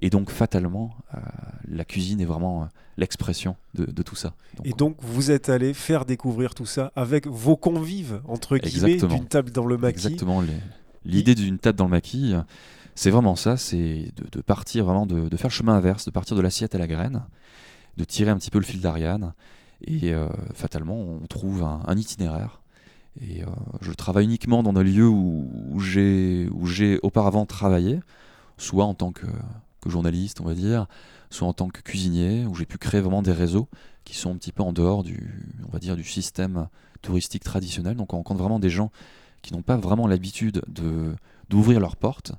[0.00, 1.18] Et donc, fatalement, euh,
[1.68, 2.66] la cuisine est vraiment euh,
[2.98, 4.34] l'expression de, tout ça.
[4.64, 9.26] et donc, vous êtes allé faire découvrir tout ça avec vos convives, entre guillemets, d'une
[9.26, 10.06] table dans le maquis.
[10.06, 10.42] Exactement.
[11.04, 12.34] L'idée d'une table dans le maquis,
[12.96, 16.40] c'est vraiment ça c'est de, partir vraiment, de, faire le chemin inverse, de partir de
[16.40, 17.22] l'assiette à la graine,
[17.96, 19.34] de tirer un petit peu le fil d'Ariane.
[19.84, 22.62] Et euh, fatalement, on trouve un, itinéraire.
[23.20, 23.42] Et
[23.80, 28.00] je travaille uniquement dans des lieux où, où j'ai auparavant travaillé,
[28.58, 29.26] soit en tant que
[29.86, 30.86] journaliste, on va dire,
[31.30, 33.68] soit en tant que cuisinier, où j'ai pu créer vraiment des réseaux
[34.04, 36.68] qui sont un petit peu en dehors du, on va dire, du système
[37.02, 37.96] touristique traditionnel.
[37.96, 38.90] Donc on rencontre vraiment des gens
[39.42, 41.14] qui n'ont pas vraiment l'habitude de
[41.48, 42.32] d'ouvrir leurs portes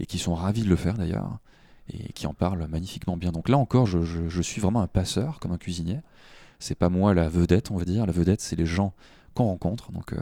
[0.00, 1.38] et qui sont ravis de le faire d'ailleurs
[1.90, 3.32] et qui en parlent magnifiquement bien.
[3.32, 6.00] Donc là encore, je, je- je suis vraiment un passeur comme un cuisinier.
[6.58, 8.04] C'est pas moi la vedette, on va dire.
[8.04, 8.92] La vedette, c'est les gens
[9.34, 9.92] qu'on rencontre.
[9.92, 10.20] Donc, euh,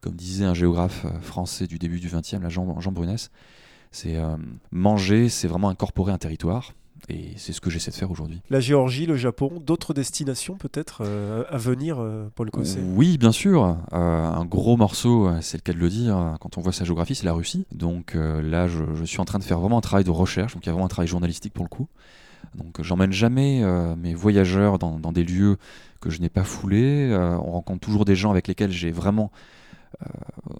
[0.00, 3.30] comme disait un géographe euh, français du début du XXe, Jean, Jean Brunès,
[3.90, 4.36] c'est euh,
[4.70, 6.72] manger, c'est vraiment incorporer un territoire.
[7.08, 8.40] Et c'est ce que j'essaie de faire aujourd'hui.
[8.50, 13.32] La Géorgie, le Japon, d'autres destinations peut-être euh, à venir, euh, Paul Cosset Oui, bien
[13.32, 13.76] sûr.
[13.92, 17.14] Euh, un gros morceau, c'est le cas de le dire, quand on voit sa géographie,
[17.14, 17.66] c'est la Russie.
[17.72, 20.64] Donc là, je, je suis en train de faire vraiment un travail de recherche, donc
[20.64, 21.88] il y a vraiment un travail journalistique pour le coup.
[22.54, 25.56] Donc j'emmène jamais euh, mes voyageurs dans, des lieux
[26.00, 27.10] que je n'ai pas foulés.
[27.10, 29.30] Euh, on rencontre toujours des gens avec lesquels j'ai vraiment
[30.02, 30.06] euh,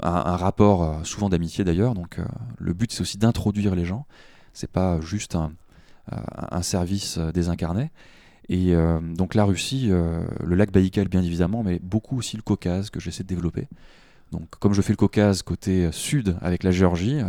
[0.02, 1.94] un, rapport, souvent d'amitié d'ailleurs.
[1.94, 2.18] Donc
[2.58, 4.06] le but, c'est aussi d'introduire les gens.
[4.52, 5.52] C'est pas juste un,
[6.62, 7.90] service désincarné.
[8.48, 8.74] Et
[9.14, 13.22] donc la Russie, le lac Baïkal bien évidemment, mais beaucoup aussi le Caucase que j'essaie
[13.22, 13.68] de développer.
[14.32, 17.20] Donc comme je fais le Caucase côté sud avec la Géorgie,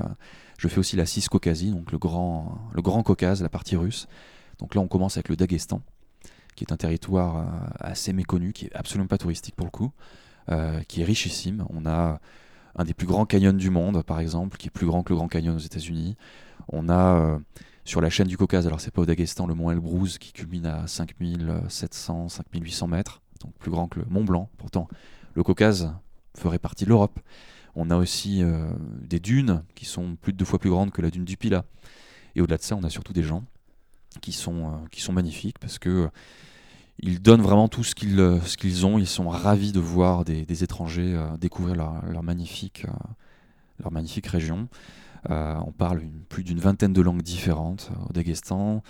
[0.57, 4.07] je fais aussi la Ciscaucasie, donc le grand, le grand Caucase, la partie russe.
[4.61, 5.81] Donc là on commence avec le Daghestan,
[6.55, 7.45] qui est un territoire euh,
[7.79, 9.91] assez méconnu, qui est absolument pas touristique pour le coup,
[10.49, 11.65] euh, qui est richissime.
[11.69, 12.21] On a
[12.75, 15.17] un des plus grands canyons du monde, par exemple, qui est plus grand que le
[15.17, 16.15] Grand Canyon aux États-Unis.
[16.69, 17.39] On a euh,
[17.83, 20.67] sur la chaîne du Caucase, alors c'est pas au Daghestan, le mont Elbrouz qui culmine
[20.67, 24.49] à 5700, 5800 mètres, donc plus grand que le Mont Blanc.
[24.57, 24.87] Pourtant,
[25.33, 25.91] le Caucase
[26.37, 27.19] ferait partie de l'Europe.
[27.73, 28.43] On a aussi
[29.01, 31.65] des dunes qui sont plus de deux fois plus grandes que la dune du Pilat.
[32.35, 33.43] Et au-delà de ça, on a surtout des gens
[34.19, 36.07] qui sont, euh, qui sont magnifiques parce que euh,
[36.99, 38.99] ils donnent vraiment tout ce qu'ils euh, ce qu'ils ont.
[38.99, 42.85] Ils sont ravis de voir des, étrangers découvrir leur, magnifique,
[43.79, 44.67] leur magnifique région.
[45.29, 48.83] On parle plus d'une vingtaine de langues différentes au Daghestan.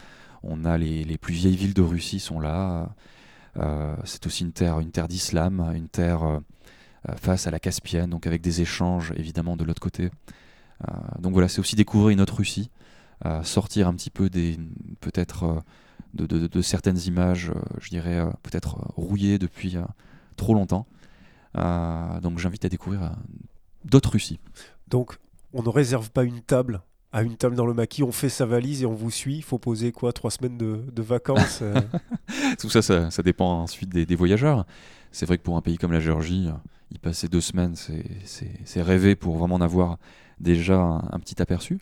[0.43, 2.89] On a les, les plus vieilles villes de Russie sont là.
[4.05, 6.41] C'est aussi une terre, une terre d'islam, une terre
[7.17, 10.09] face à la Caspienne, donc avec des échanges évidemment de l'autre côté.
[11.19, 12.69] Donc voilà, c'est aussi découvrir une autre Russie,
[13.25, 14.57] euh, sortir un petit peu des
[14.99, 15.59] peut-être euh,
[16.13, 19.75] de, de- de certaines images, euh, je dirais euh, peut-être rouillées depuis
[20.35, 20.85] trop longtemps.
[21.55, 23.11] Donc j'invite à découvrir
[23.85, 24.39] d'autres Russies.
[24.87, 25.17] Donc,
[25.53, 26.81] on ne réserve pas une table
[27.13, 29.35] à une table dans le maquis, on fait sa valise et on vous suit.
[29.35, 31.75] Il faut poser quoi Trois semaines de, de vacances euh,
[32.59, 34.65] Tout ça, ça, ça dépend ensuite des, des voyageurs.
[35.11, 36.47] C'est vrai que pour un pays comme la Géorgie,
[36.89, 39.97] y passer deux semaines, c'est- rêvé pour vraiment en avoir
[40.39, 41.79] déjà un, un petit aperçu.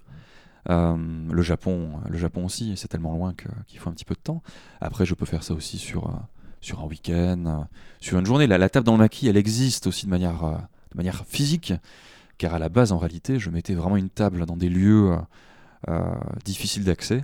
[0.70, 0.98] Euh,
[1.32, 3.34] le Japon, le Japon aussi, c'est tellement loin
[3.68, 4.44] qu'il faut un petit peu de temps.
[4.82, 6.14] Après, je peux faire ça aussi sur, euh,
[6.62, 7.64] sur un week-end, euh,
[8.00, 8.48] sur une journée.
[8.48, 10.44] La, table dans le maquis, elle existe aussi de manière,
[10.92, 11.74] de manière physique,
[12.38, 15.16] car à la base, en réalité, je mettais vraiment une table dans des lieux
[16.44, 17.24] difficiles d'accès.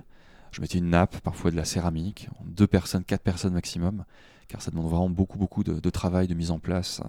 [0.50, 4.04] Je mettais une nappe, parfois de la céramique, deux personnes, quatre personnes maximum,
[4.48, 7.02] car ça demande vraiment beaucoup, beaucoup de, travail, de mise en place,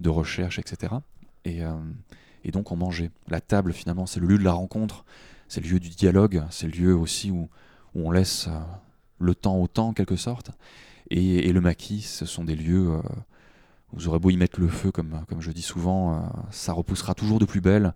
[0.00, 0.94] de recherche, etc.
[1.44, 1.62] Et,
[2.44, 3.10] et donc on mangeait.
[3.28, 5.04] La table, finalement, c'est le lieu de la rencontre,
[5.52, 7.50] c'est le lieu du dialogue, c'est le lieu aussi où,
[7.94, 8.58] où on laisse euh,
[9.18, 10.50] le temps au temps, en quelque sorte.
[11.10, 13.02] Et, et le maquis, ce sont des lieux euh,
[13.92, 16.72] où vous aurez beau y mettre le feu, comme, comme je dis souvent, euh, ça
[16.72, 17.92] repoussera toujours de plus belle.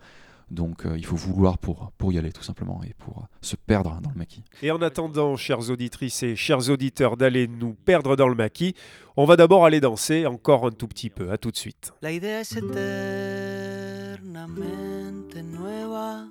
[0.50, 3.56] Donc euh, il faut vouloir pour, pour y aller, tout simplement, et pour euh, se
[3.56, 4.44] perdre dans le maquis.
[4.60, 8.74] Et en attendant, chères auditrices et chers auditeurs, d'aller nous perdre dans le maquis,
[9.16, 11.30] on va d'abord aller danser encore un tout petit peu.
[11.30, 11.94] À tout de suite.
[12.02, 16.26] La idea es eternamente nueva.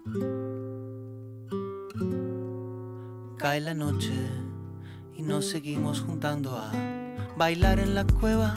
[3.37, 4.13] Cae la noche
[5.17, 6.71] y nos seguimos juntando a
[7.37, 8.53] bailar en la cueva.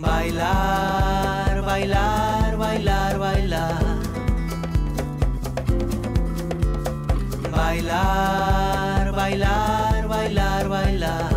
[0.00, 3.84] Bailar, bailar, bailar, bailar.
[7.50, 11.32] Bailar, bailar, bailar, bailar.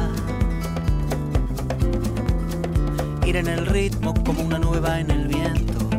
[3.25, 5.89] Ir en el ritmo como una nueva en el viento.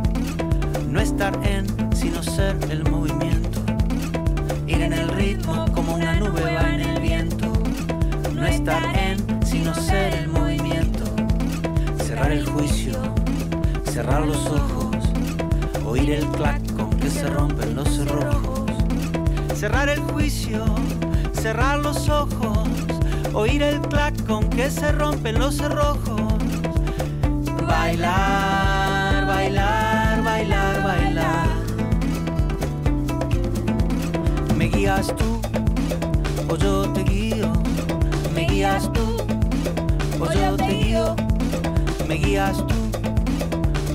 [0.90, 1.66] No estar en,
[1.96, 2.97] sino ser el movimiento.
[4.88, 7.52] En el ritmo como una nube va en el viento.
[8.32, 11.04] No estar en, sino ser el movimiento.
[12.02, 12.94] Cerrar el juicio,
[13.92, 14.96] cerrar los ojos.
[15.84, 18.70] Oír el clac con que se rompen los cerrojos.
[19.54, 20.64] Cerrar el juicio,
[21.34, 22.66] cerrar los ojos.
[23.34, 26.22] Oír el clac con que se rompen los cerrojos.
[27.66, 30.67] Bailar, bailar, bailar.
[34.78, 35.40] Guías tú
[36.48, 37.52] o yo te guío.
[38.32, 39.06] Me guías tú
[40.20, 41.16] o yo te guío.
[42.06, 42.76] Me guías tú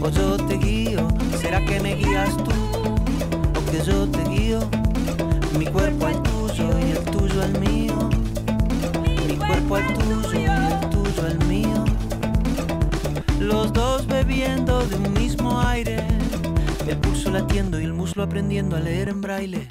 [0.01, 1.07] o yo te guío.
[1.39, 2.51] ¿Será que me guías tú
[3.57, 4.59] o que yo te guío?
[5.57, 8.09] Mi cuerpo al tuyo y el tuyo al mío.
[9.25, 11.85] Mi cuerpo al tuyo y el tuyo al mío.
[13.39, 16.05] Los dos bebiendo de un mismo aire,
[16.85, 19.67] el pulso latiendo y el muslo aprendiendo a leer en braille.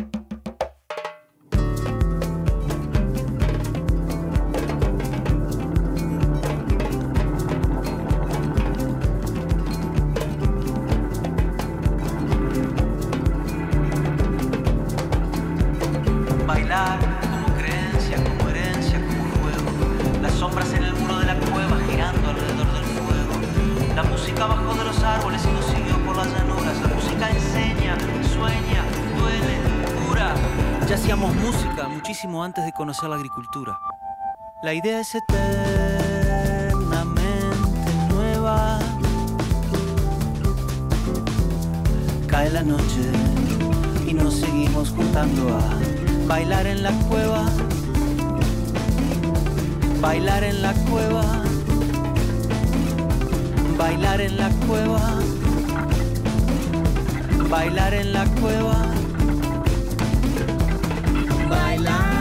[32.93, 33.80] Conocer la agricultura.
[34.62, 37.62] La idea es eternamente
[38.11, 38.78] nueva.
[42.26, 43.11] Cae la noche
[44.07, 45.62] y nos seguimos juntando a
[46.26, 47.47] bailar en la cueva.
[50.03, 51.24] Bailar en la cueva.
[53.78, 55.01] Bailar en la cueva.
[57.49, 58.76] Bailar en la cueva.
[61.49, 62.11] Bailar,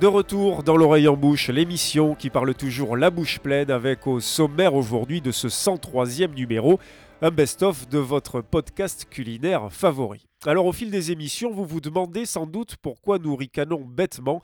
[0.00, 4.18] De retour dans l'oreille en bouche, l'émission qui parle toujours la bouche pleine avec au
[4.18, 6.80] sommaire aujourd'hui de ce 103e numéro,
[7.20, 10.24] un best-of de votre podcast culinaire favori.
[10.46, 14.40] Alors au fil des émissions, vous vous demandez sans doute pourquoi nous ricanons bêtement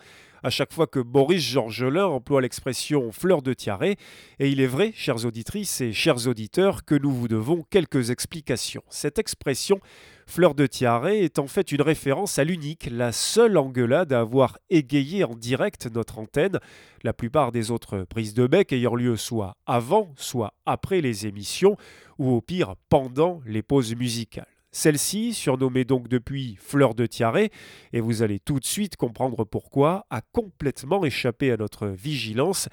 [0.47, 3.97] à chaque fois que Boris Georgelin emploie l'expression fleur de tiaré,
[4.39, 8.85] et il est vrai, chères auditrices et chers auditeurs, que nous vous devons quelques explications.
[8.89, 9.81] Cette expression
[10.25, 14.57] fleur de tiaré est en fait une référence à l'unique, la seule engueulade à avoir
[14.71, 16.61] égayé en direct notre antenne,
[17.03, 21.77] la plupart des autres prises de bec ayant lieu soit avant, soit après les émissions,
[22.19, 24.56] ou au pire pendant les pauses musicales.
[24.77, 27.51] Celle-ci, surnommée donc depuis Fleur de Tiaré,
[27.95, 32.69] et vous allez tout de suite comprendre pourquoi, a complètement échappé à notre vigilance,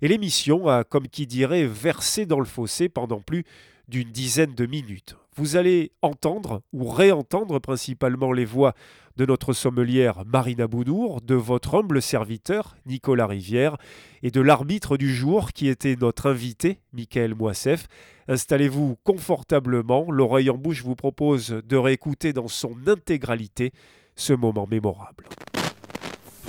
[0.00, 3.42] et l'émission a, comme qui dirait, versé dans le fossé pendant plus
[3.88, 5.16] d'une dizaine de minutes.
[5.38, 8.74] Vous allez entendre ou réentendre principalement les voix
[9.16, 13.76] de notre sommelière Marina Bounour, de votre humble serviteur Nicolas Rivière
[14.24, 17.86] et de l'arbitre du jour qui était notre invité Michael Moissef.
[18.26, 23.70] Installez-vous confortablement, l'oreille en bouche vous propose de réécouter dans son intégralité
[24.16, 25.22] ce moment mémorable.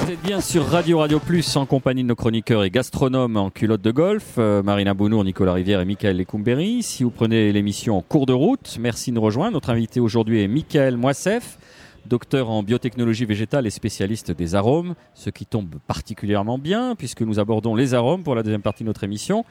[0.10, 3.84] Vous bien sur Radio Radio Plus en compagnie de nos chroniqueurs et gastronomes en culotte
[3.84, 6.82] de golf, euh, Marina Bounour, Nicolas Rivière et Michael Lecumberi.
[6.82, 9.51] Si vous prenez l'émission en cours de route, merci de nous rejoindre.
[9.51, 11.60] Notre invité aujourd'hui est Michael Moissef,
[12.07, 17.39] docteur en biotechnologie végétale et spécialiste des arômes, ce qui tombe particulièrement bien puisque nous
[17.39, 19.45] abordons les arômes pour la deuxième partie de notre émission.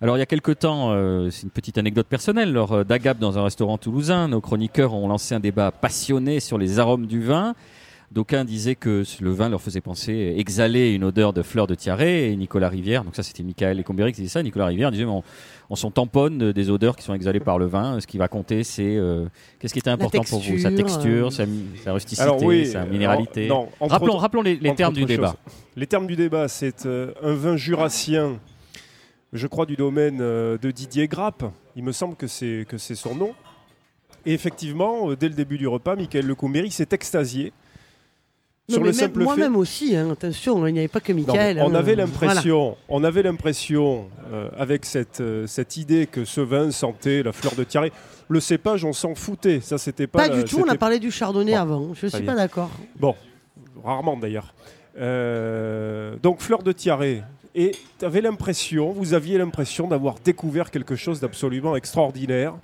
[0.00, 3.18] Alors il y a quelque temps, euh, c'est une petite anecdote personnelle, lors euh, d'Agap
[3.18, 7.20] dans un restaurant toulousain, nos chroniqueurs ont lancé un débat passionné sur les arômes du
[7.20, 7.56] vin.
[8.10, 12.32] D'aucuns disaient que le vin leur faisait penser exhaler une odeur de fleurs de tiaré
[12.32, 15.22] et Nicolas Rivière, donc ça c'était Michael Ecomberi qui disait ça, Nicolas Rivière disait on,
[15.68, 18.64] on s'en tamponne des odeurs qui sont exhalées par le vin, ce qui va compter
[18.64, 19.26] c'est euh,
[19.58, 20.58] qu'est-ce qui était important pour vous?
[20.58, 21.44] Sa texture, euh, sa,
[21.84, 23.46] sa rusticité, Alors oui, sa alors, minéralité.
[23.46, 25.36] non, rappelons, autres- rappelons les, termes du débat.
[25.76, 28.38] Les termes du débat, c'est euh, un vin jurassien,
[29.34, 31.44] je crois du domaine euh, de Didier Grappe.
[31.76, 33.34] Il me semble que c'est que c'est son nom.
[34.24, 37.52] Et effectivement, dès le début du repas, Michael Lecomberi s'est extasié
[38.68, 39.24] sur le même- simple fait.
[39.24, 41.56] Moi-même aussi, hein, attention, il n'y avait pas que Michael.
[41.56, 42.04] mais on hein, avait voilà.
[42.04, 47.32] l'impression, on avait l'impression euh, avec cette, euh, cette idée que ce vin sentait la
[47.32, 47.92] fleur de tiaré.
[48.28, 49.60] Le cépage, on s'en foutait.
[49.60, 50.18] Ça, c'était pas.
[50.18, 51.88] Pas la- du tout, on a parlé du chardonnay Bon, avant.
[51.94, 52.32] Je très suis bien.
[52.34, 52.70] pas d'accord.
[53.00, 53.14] Bon,
[53.82, 54.52] rarement d'ailleurs.
[54.98, 57.22] Euh, donc fleur de tiaré.
[57.54, 62.54] Et tu avais l'impression, vous aviez l'impression d'avoir découvert quelque chose d'absolument extraordinaire.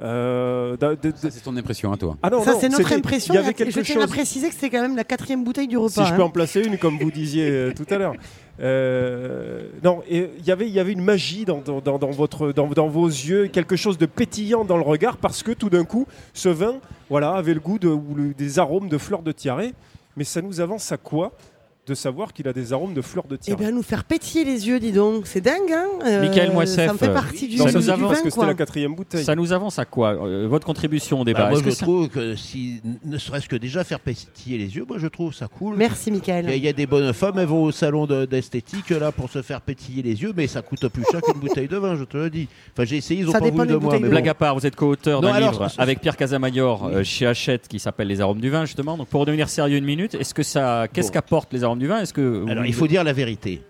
[0.00, 2.16] Euh, de- de- de- Ça, c'est ton impression à toi.
[2.22, 3.32] Ah non, ça, non, c'est notre c'était- impression.
[3.32, 5.68] Il y avait Je quelque tiens à préciser que c'était quand même la quatrième bouteille
[5.68, 6.04] du repas.
[6.04, 6.26] Si je peux hein.
[6.26, 8.12] en placer une, comme vous disiez euh, tout à l'heure.
[8.60, 12.10] Euh, non, et il y avait- il y avait une magie dans, dans- dans- dans
[12.10, 15.70] votre, dans, dans vos yeux, quelque chose de pétillant dans le regard, parce que tout
[15.70, 16.76] d'un coup, ce vin
[17.08, 19.60] voilà, avait le goût de, ou le- des arômes de fleurs de tiare.
[20.16, 21.32] Mais ça nous avance à quoi?
[21.86, 24.44] De savoir qu'il a des arômes de fleurs de Eh tiare bien, nous faire pétiller
[24.44, 25.26] les yeux, dis donc.
[25.26, 27.84] C'est dingue, hein euh, Michael Moissef, Ça me fait euh, partie du, ça nous avance,
[27.84, 28.46] du parce vin, que c'était quoi.
[28.46, 29.24] la quatrième bouteille.
[29.24, 31.84] Ça nous avance à quoi Euh, Votre contribution au débat Bah, moi, que je ça-
[31.84, 35.46] trouve que si, ne serait-ce que déjà faire pétiller les yeux, moi, je trouve ça
[35.46, 35.76] cool.
[35.76, 36.46] Merci, Michael.
[36.50, 39.40] il y a des bonnes femmes, elles vont au salon de- d'esthétique là pour se
[39.42, 42.16] faire pétiller les yeux, mais ça coûte plus cher qu'une bouteille de vin, je te
[42.16, 42.48] le dis.
[42.72, 43.92] Enfin, j'ai essayé, ils ont Ça pas voulu de moi.
[43.94, 44.08] mais bon.
[44.08, 46.94] Blague à part, vous êtes co-auteur d'un livre avec Pierre Casamayor Oui.
[46.94, 48.96] euh, chez Hachette qui s'appelle Les arômes du vin justement.
[48.96, 52.00] Donc pour devenir sérieux une minute, est-ce que ça, qu'est-ce qu'apportent les arômes du vin
[52.00, 53.62] Est-ce que Alors, il faut dire la vérité.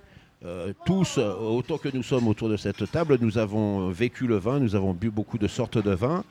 [0.45, 4.27] Euh, tous, euh, autant que nous sommes autour de cette table, nous avons euh, vécu
[4.27, 6.25] le vin, nous avons bu beaucoup de sortes de vins.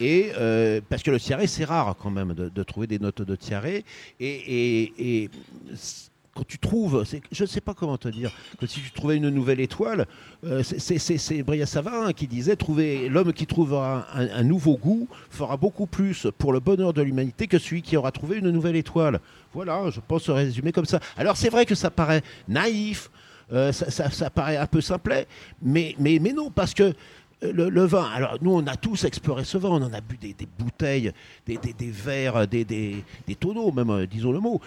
[0.00, 3.22] Et euh, parce que le tiare, c'est rare quand même de, de trouver des notes
[3.22, 3.66] de tiare.
[3.66, 3.84] Et,
[4.20, 5.30] et- et
[5.74, 9.16] c- quand tu trouves, je ne sais pas comment te dire, que si tu trouvais
[9.16, 10.06] une nouvelle étoile,
[10.44, 15.86] euh, c'est- Bria Savin qui disait trouver l'homme qui trouvera un, nouveau goût fera beaucoup
[15.86, 19.20] plus pour le bonheur de l'humanité que celui qui aura trouvé une nouvelle étoile.
[19.52, 21.00] Voilà, je pense résumer comme ça.
[21.16, 23.10] Alors c'est vrai que ça paraît naïf,
[23.52, 25.26] euh, ça, paraît un peu simplet,
[25.62, 25.94] mais,
[26.34, 26.94] non, parce que
[27.42, 30.16] euh, le, vin, alors nous on a tous exploré ce vin, on en a bu
[30.16, 31.12] des, bouteilles,
[31.46, 31.58] des,
[31.90, 33.04] verres, des,
[33.38, 34.60] tonneaux même, disons le mot.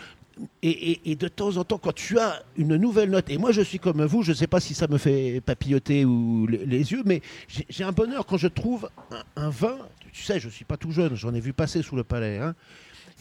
[0.62, 3.52] Et, et- et de temps en temps, quand tu as une nouvelle note, et moi
[3.52, 6.66] je suis comme vous, je ne sais pas si ça me fait papilloter ou les,
[6.66, 7.22] les yeux, mais
[7.70, 9.78] j'ai un bonheur quand je trouve un, un vin,
[10.14, 12.38] tu sais, je ne suis pas tout jeune, j'en ai vu passer sous le palais,
[12.38, 12.54] hein,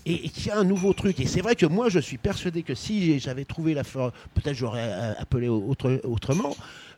[0.05, 1.19] et, et qu'il y a un nouveau truc.
[1.21, 4.55] Et c'est vrai que moi, je suis persuadé que si j'avais trouvé la fleur, peut-être
[4.57, 6.55] j'aurais euh, appelé autre- autrement.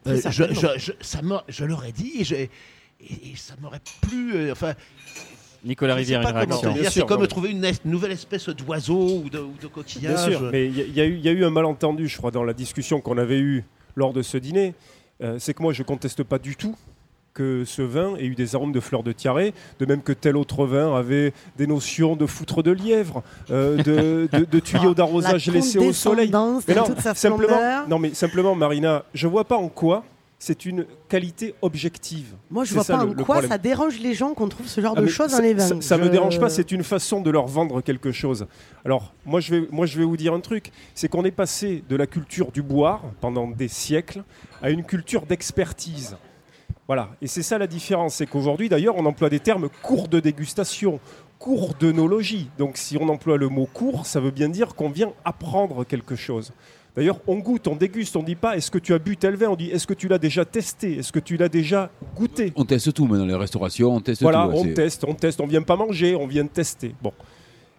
[0.07, 2.51] euh, je, je- je- ça m'a- je l'aurais dit et-
[3.01, 4.35] et ça m'aurait plu.
[4.35, 4.75] euh, enfin,
[5.69, 6.75] Nicolas Rivière, une réaction.
[6.83, 7.27] C'est sûr, comme non.
[7.27, 10.29] trouver une es- nouvelle espèce d'oiseau ou de, ou de Bien coquillage.
[10.31, 12.31] sûr, mais il y, a- y eu- il y a eu un malentendu, je crois,
[12.31, 13.65] dans la discussion qu'on avait eue
[13.95, 14.75] lors de ce dîner.
[15.23, 16.75] Euh, c'est que moi, je conteste pas du tout
[17.35, 19.39] que ce vin ait eu des arômes de fleurs de tiare,
[19.79, 24.29] de même que tel autre vin avait des notions de foutre de lièvre, euh, de,
[24.39, 26.27] de- de tuyaux d'arrosage La laissés au soleil.
[26.27, 30.05] Mais dans non, toute sa simplement, non, mais simplement, Marina, je vois pas en quoi
[30.41, 32.35] c'est une qualité objective.
[32.51, 33.51] Moi, je vois ça, pas le- en le quoi problème.
[33.51, 35.67] ça dérange les gens qu'on trouve ce genre Ah, de choses dans les vins.
[35.67, 38.47] Ça, ça me dérange pas, c'est une façon de leur vendre quelque chose.
[38.85, 41.83] Alors, moi je, vais, moi, je vais vous dire un truc c'est qu'on est passé
[41.89, 44.23] de la culture du boire pendant des siècles
[44.63, 46.17] à une culture d'expertise.
[46.87, 48.15] Voilà, et c'est ça la différence.
[48.15, 51.01] C'est qu'aujourd'hui, d'ailleurs, on emploie des termes cours de dégustation,
[51.39, 52.49] cours d'œnologie.
[52.59, 56.17] Donc, si on emploie le mot cours, ça veut bien dire qu'on vient apprendre quelque
[56.17, 56.53] chose.
[56.97, 59.49] D'ailleurs, on goûte, on déguste, on dit pas est-ce que tu as bu tel vin,
[59.49, 62.53] on dit est-ce que tu l'as déjà testé, est-ce que tu l'as déjà goûté?
[62.57, 64.57] On teste tout maintenant, les restaurations, on teste Voilà, tout.
[64.59, 67.13] ouais, on teste, on teste, on vient pas manger, on vient tester, bon,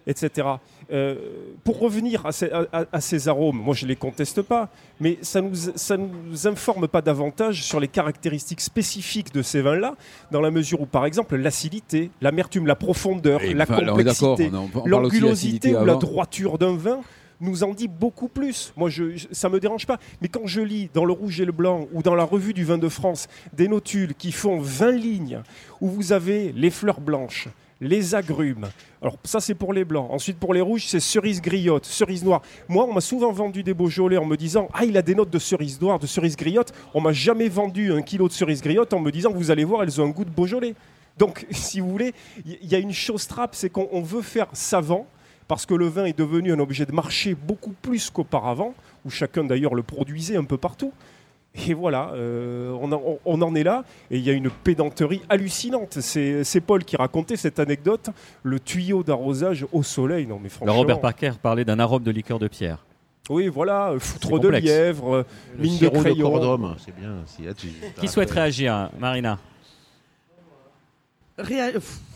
[0.06, 0.46] etc.
[0.92, 1.14] Euh,
[1.62, 4.68] pour revenir à ces, à- à- à ces arômes, moi je les conteste pas,
[5.00, 9.94] mais ça nous ça nous informe pas davantage sur les caractéristiques spécifiques de ces vins-là,
[10.32, 14.50] dans la mesure où par exemple l'acidité, l'amertume, la profondeur, Et la enfin, complexité,
[14.86, 17.00] l'angulosité ou la droiture d'un vin
[17.40, 18.72] nous en dit beaucoup plus.
[18.76, 19.98] Moi, je, ça me dérange pas.
[20.20, 22.64] Mais quand je lis dans le rouge et le blanc ou dans la revue du
[22.64, 25.42] vin de France des notules qui font 20 lignes
[25.80, 27.48] où vous avez les fleurs blanches,
[27.80, 28.68] les agrumes.
[29.00, 30.08] Alors ça c'est pour les blancs.
[30.10, 32.42] Ensuite pour les rouges c'est cerise griotte, cerise noire.
[32.68, 35.30] Moi on m'a souvent vendu des Beaujolais en me disant ah il a des notes
[35.30, 36.72] de cerise noire, de cerise griotte.
[36.92, 39.82] On m'a jamais vendu un kilo de cerise griotte en me disant vous allez voir
[39.82, 40.74] elles ont un goût de Beaujolais.
[41.16, 42.12] Donc si vous voulez
[42.44, 45.06] il y, y a une chose trappe c'est qu'on on veut faire savant
[45.50, 48.72] parce que le vin est devenu un objet de marché beaucoup plus qu'auparavant,
[49.04, 50.92] où chacun d'ailleurs le produisait un peu partout.
[51.66, 53.82] Et voilà, euh, on, en- on en est là,
[54.12, 55.98] et il y a une pédanterie hallucinante.
[56.00, 58.10] C'est c'est Paul qui racontait cette anecdote,
[58.44, 60.28] le tuyau d'arrosage au soleil.
[60.28, 62.78] Non mais Le franchement, Robert Parker parlait d'un arôme de liqueur de pierre.
[63.28, 65.22] oui voilà, euh, foutre C'est de lièvre, euh,
[65.58, 66.30] Le ligne de crayon.
[66.30, 67.14] cordum, c'est bien.
[67.26, 69.36] si, là, tu- Qui souhaite réagir Marina?
[71.42, 71.72] Réa-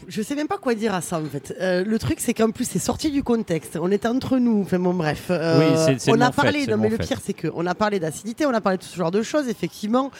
[0.06, 1.54] Je sais même pas quoi dire à ça en fait.
[1.60, 3.78] Euh, le truc c'est qu'en plus c'est sorti du contexte.
[3.80, 4.60] On était entre nous.
[4.62, 5.26] Enfin bon bref.
[5.30, 6.66] Euh, Oui, c'est- c'est on le a mot fait, parlé.
[6.66, 7.06] non mais le fait.
[7.06, 9.48] pire c'est que on a parlé d'acidité, on a parlé de ce genre de choses.
[9.48, 10.10] Effectivement,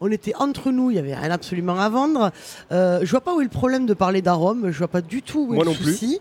[0.00, 0.90] on était entre nous.
[0.90, 2.30] Il y avait rien absolument à vendre.
[2.72, 4.70] Euh, je vois pas où est le problème de parler d'arôme.
[4.70, 5.92] Je vois pas du tout où est Moi le non plus.
[5.92, 6.20] souci.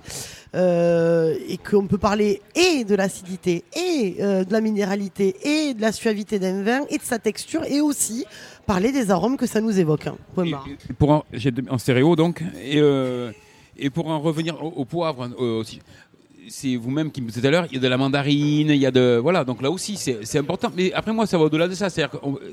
[0.55, 5.81] Euh, et qu'on peut parler et de l'acidité et euh, de la minéralité et de
[5.81, 8.25] la suavité d'un vin et de sa texture et aussi
[8.65, 10.07] parler des arômes que ça nous évoque.
[10.07, 10.15] hein.
[10.33, 10.67] Point barre.
[10.89, 13.31] Et pour en, j'ai de- en stéréo donc et, euh,
[13.77, 15.79] et pour en revenir au, au poivre euh, aussi
[16.49, 18.75] c'est vous-même qui me disiez tout à l'heure il y a de la mandarine il
[18.75, 21.45] y a de voilà donc là aussi c'est c'est important mais après moi ça va
[21.45, 22.03] au-delà de ça c'est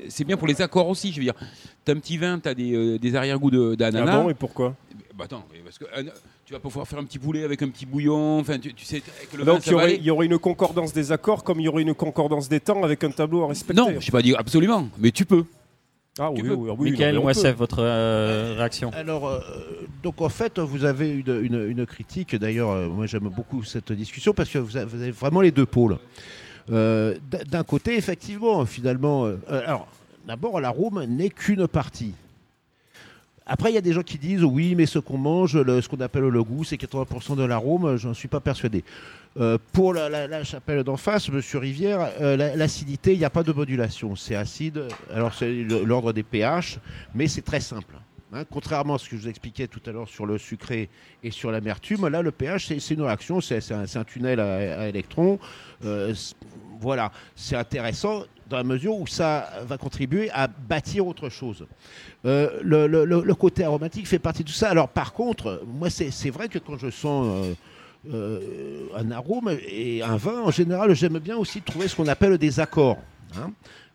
[0.07, 1.33] c'est bien pour les accords aussi je veux dire
[1.83, 4.75] t'as un petit vin t'as des, euh, des arrière-goûts de- Ah d'ananas bon, et pourquoi?
[5.17, 6.03] Bah attends, mais parce que euh,
[6.45, 8.39] tu vas pouvoir faire un petit poulet avec un petit bouillon.
[8.39, 9.97] Enfin, tu, tu sais que le vin, Donc ça il y, va aurait, aller.
[9.99, 12.81] il y aurait une concordance des accords comme il y aurait une concordance des temps
[12.81, 13.79] avec un tableau à respecter.
[13.81, 15.43] Non, je n'ai pas dit absolument, mais tu peux.
[16.19, 17.21] Ah oui, Tu oui, oui, oui, Michael non,
[17.53, 19.39] votre euh, réaction Alors, euh,
[20.03, 22.35] donc en fait, vous avez une, une- une critique.
[22.35, 25.51] D'ailleurs, euh, moi j'aime beaucoup cette discussion parce que vous avez, vous avez vraiment les
[25.51, 25.97] deux pôles.
[26.69, 27.15] Euh,
[27.49, 29.87] D'un côté, effectivement, finalement, alors
[30.27, 32.13] d'abord, l'arôme n'est qu'une partie.
[33.45, 35.87] Après, il y a des gens qui disent oui, mais ce qu'on mange, le- ce
[35.89, 37.95] qu'on appelle le goût, c'est 80% de l'arôme.
[37.97, 38.83] Je n'en suis pas persuadé.
[39.39, 43.43] Euh, pour la, chapelle d'en face, Monsieur Rivière, euh, la- l'acidité, il n'y a pas
[43.43, 44.15] de modulation.
[44.15, 44.83] C'est acide.
[45.13, 46.79] Alors, c'est l'ordre des pH,
[47.15, 47.95] mais c'est très simple.
[48.33, 50.89] Hein, contrairement à ce que je vous expliquais tout à l'heure sur le sucré
[51.23, 55.39] et sur l'amertume, là, le pH, c'est une réaction, c'est un, tunnel à, électrons.
[55.85, 56.13] Euh,
[56.79, 61.65] voilà, c'est intéressant dans la mesure où ça va contribuer à bâtir autre chose.
[62.25, 64.69] Le, côté aromatique fait partie de tout ça.
[64.69, 67.55] Alors, par contre, moi, c'est vrai que quand je sens
[68.11, 68.39] euh,
[68.95, 72.59] un arôme et un vin, en général, j'aime bien aussi trouver ce qu'on appelle des
[72.59, 72.97] accords.
[73.37, 73.51] hein,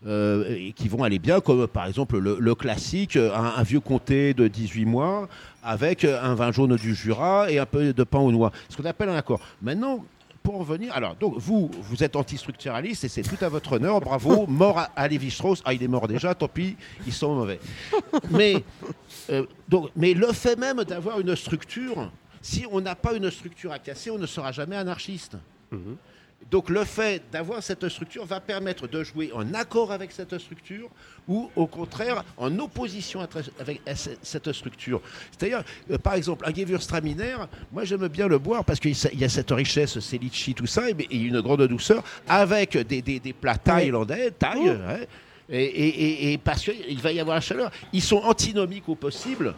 [0.06, 3.80] euh, et qui vont aller bien, comme par exemple le, le classique, un, un vieux
[3.80, 5.28] comté de 18 mois
[5.64, 8.52] avec un vin jaune du Jura et un peu de pain aux noix.
[8.68, 9.40] Ce qu'on appelle un accord.
[9.62, 10.04] Maintenant,
[10.44, 14.00] pour en venir, alors donc vous, vous êtes antistructuraliste et c'est tout à votre honneur,
[14.00, 17.58] bravo, mort à, à Lévi-Strauss, ah il est mort déjà, tant pis, ils sont mauvais.
[18.30, 18.62] Mais,
[19.30, 22.12] euh, donc, mais le fait même d'avoir une structure,
[22.46, 25.36] si on n'a pas une structure à casser, on ne sera jamais anarchiste.
[26.50, 30.88] Donc le fait d'avoir cette structure va permettre de jouer en accord avec cette structure
[31.26, 33.18] ou au contraire en opposition
[33.58, 33.80] avec
[34.22, 35.00] cette structure.
[35.32, 37.36] C'est-à-dire, euh, par exemple, un Gewürztraminer,
[37.72, 40.88] moi j'aime bien le boire parce qu'il y a cette richesse, c'est litchi, tout ça,
[40.88, 44.68] et, une grande douceur avec des, des- des plats thaïlandais, thaï,
[45.48, 47.72] et, et- et- et parce qu'il va y avoir la chaleur.
[47.92, 49.54] Ils sont antinomiques au possible.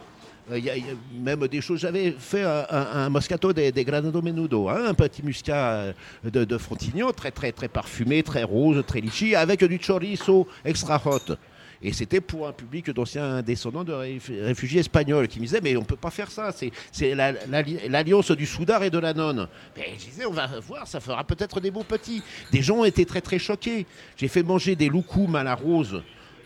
[0.51, 1.79] Euh, Il y, a- il y a même des choses.
[1.79, 5.93] J'avais fait un, Moscato des, Granado Menudo, hein, un petit muscat euh,
[6.23, 11.01] de, de Frontignan, très très très parfumé, très rose, très litchi, avec du chorizo extra
[11.05, 11.35] hot.
[11.81, 15.77] Et c'était pour un public d'anciens descendants de réf- réfugiés espagnols qui me disaient Mais
[15.77, 18.97] on ne peut pas faire ça, c'est c'est la- la- l'alliance du Soudard et de
[18.99, 19.47] la nonne.
[19.77, 22.21] Mais je disais On va voir, ça fera peut-être des beaux petits.
[22.51, 23.85] Des gens étaient très très choqués.
[24.17, 26.01] J'ai fait manger des loukoums à la rose.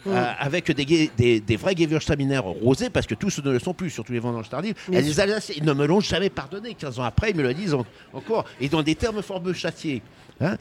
[0.08, 3.74] Euh, avec des, gue- des, des vrais Gewürztraminer rosés, parce que tous ne le sont
[3.74, 4.76] plus, surtout les vendanges tardives.
[4.89, 6.74] Mais Et les Alsaciens, ils ne me l'ont jamais pardonné.
[6.74, 8.45] 15 ans après, ils me le disent en- encore.
[8.60, 10.01] Et dans des termes fort châtiés.
[10.41, 10.57] Hein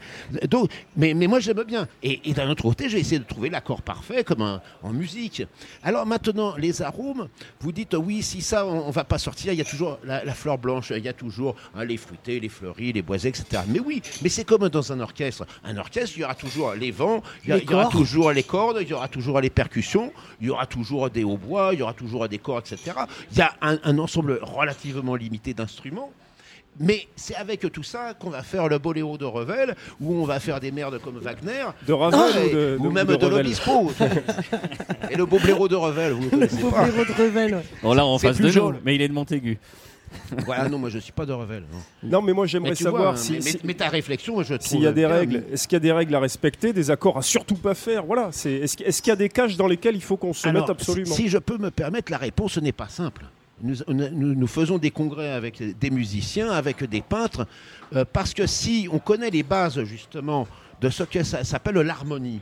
[0.49, 1.87] Donc, mais, mais moi j'aime bien.
[2.03, 5.43] Et, et d'un autre côté, j'ai essayé de trouver l'accord parfait comme un- en musique.
[5.83, 7.27] Alors maintenant, les arômes,
[7.59, 10.23] vous dites oui, si ça, on, on va pas sortir, il y a toujours la,
[10.23, 13.63] la fleur blanche, il y a toujours hein, les fruités, les fleuris, les boisés, etc.
[13.67, 15.45] Mais oui, mais c'est comme dans un orchestre.
[15.63, 17.83] Un orchestre, il y aura toujours les vents, il y, a- Les il y aura
[17.85, 17.95] cordes.
[17.97, 21.71] toujours les cordes, il y aura toujours les percussions, il y aura toujours des hautbois,
[21.73, 22.91] il y aura toujours des corps, etc.
[23.31, 26.11] Il y a un, un ensemble relativement limité d'instruments.
[26.79, 30.39] Mais c'est avec tout ça qu'on va faire le boléro de Revel, où on va
[30.39, 33.25] faire des merdes comme Wagner, De Ravel et- ou de, ou de- même de de,
[33.25, 33.91] Revel l'Obispo.
[35.11, 36.83] Et le boléro de Revel, vous ne pas.
[36.85, 37.63] blaireau de Revel, ouais.
[37.83, 38.77] Bon, là, face plus de nous, jaune.
[38.83, 39.59] mais il est de Montaigu.
[40.45, 41.63] Voilà, non, moi je suis pas de Revel.
[41.71, 41.79] non.
[42.09, 44.53] Non, mais moi j'aimerais savoir vois, hein, si, mais, si- mais- mais ta réflexion, je
[44.55, 44.67] trouve.
[44.67, 45.43] s'il y a des règles.
[45.51, 48.05] Est-ce qu'il y a des règles à respecter, des accords à surtout pas faire?
[48.05, 48.29] Voilà.
[48.31, 50.69] C'est est-ce qu'il y a des caches dans lesquelles il faut qu'on se Alors, mette
[50.69, 51.15] absolument?
[51.15, 53.23] Si, si je peux me permettre, la réponse n'est pas simple.
[53.63, 57.47] Nous, faisons des congrès avec des musiciens, avec des peintres,
[57.95, 60.47] euh, parce que si on connaît les bases justement
[60.81, 62.41] de ce que ça s'appelle l'harmonie,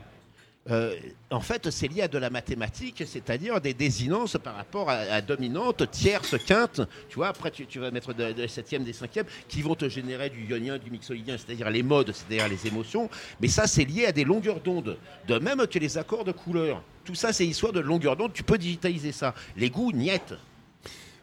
[0.70, 0.96] euh,
[1.32, 5.22] en fait, c'est lié à de la mathématique, c'est-à-dire des désinences par rapport à, à
[5.22, 6.82] dominante, tierce, quinte.
[7.10, 10.30] Tu vois, après, tu, vas mettre de, de septième, des cinquièmes, qui vont te générer
[10.30, 13.10] du ionien, du mixolydien, c'est-à-dire les modes, c'est-à-dire les émotions.
[13.42, 14.98] Mais ça, c'est lié à des longueurs d'onde.
[15.28, 16.84] De même que les accords de couleurs.
[17.06, 18.34] Tout ça, c'est histoire de longueur d'onde.
[18.34, 19.34] Tu peux digitaliser ça.
[19.58, 20.36] Les goûts, niette.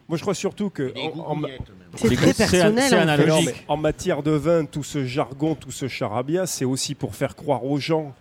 [0.09, 1.41] Moi, je crois surtout que en- en.
[1.95, 2.83] C'est très personnel.
[2.89, 3.01] c'est en fait.
[3.01, 3.29] analogique.
[3.29, 7.15] Non, mais en matière de vin, tout ce jargon, tout ce charabia, c'est aussi pour
[7.15, 8.13] faire croire aux gens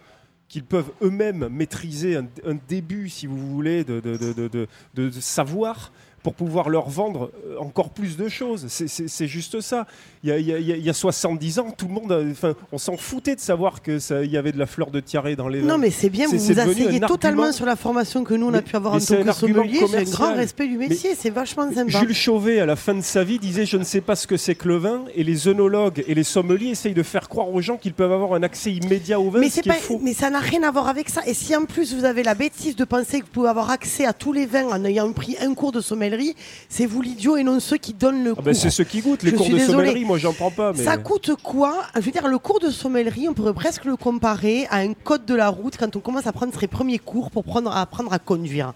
[0.48, 4.68] qu'ils peuvent eux-mêmes maîtriser un, un début, si vous voulez, de, de, de- de- de-
[4.94, 8.66] de- de savoir pour pouvoir leur vendre euh, encore plus de choses.
[8.68, 9.86] C'est juste ça.
[10.24, 11.94] Il y, a, y a- il y a- il y a 70 ans, tout le
[11.94, 15.00] monde, enfin, on s'en foutait de savoir que il y avait de la fleur de
[15.00, 15.66] tiaré dans les vins.
[15.68, 17.52] Non, mais c'est bien, vous vous asseyez totalement argument.
[17.52, 19.80] sur la formation que nous, on a Mais- pu avoir en tant que sommelier.
[19.88, 21.90] C'est un grand respect du métier, c'est vachement sympa.
[22.00, 24.36] Jules Chauvet, à la fin de sa vie, disait Je ne sais pas ce que
[24.36, 25.04] c'est que le vin.
[25.14, 28.34] Et les œnologues et les sommeliers essayent de faire croire aux gens qu'ils peuvent avoir
[28.34, 29.40] un accès immédiat au vin.
[29.40, 30.00] Mais, ce est faux.
[30.02, 31.20] mais ça n'a rien à voir avec ça.
[31.26, 34.04] Et si en plus vous avez la bêtise de penser que vous pouvez avoir accès
[34.04, 36.34] à tous les vins en ayant pris un cours de sommellerie,
[36.68, 38.42] c'est vous l'idiot et non ceux qui donnent le Ah cours.
[38.44, 39.22] ben, c'est ceux qui goûtent.
[39.22, 40.72] Les Je cours de sommellerie, moi, j'en prends pas.
[40.72, 40.82] Mais...
[40.82, 44.66] Ça coûte quoi Je veux dire, le cours de sommellerie, on pourrait presque le comparer
[44.70, 47.44] à un code de la route quand on commence à prendre ses premiers cours pour
[47.44, 48.72] prendre, apprendre à conduire.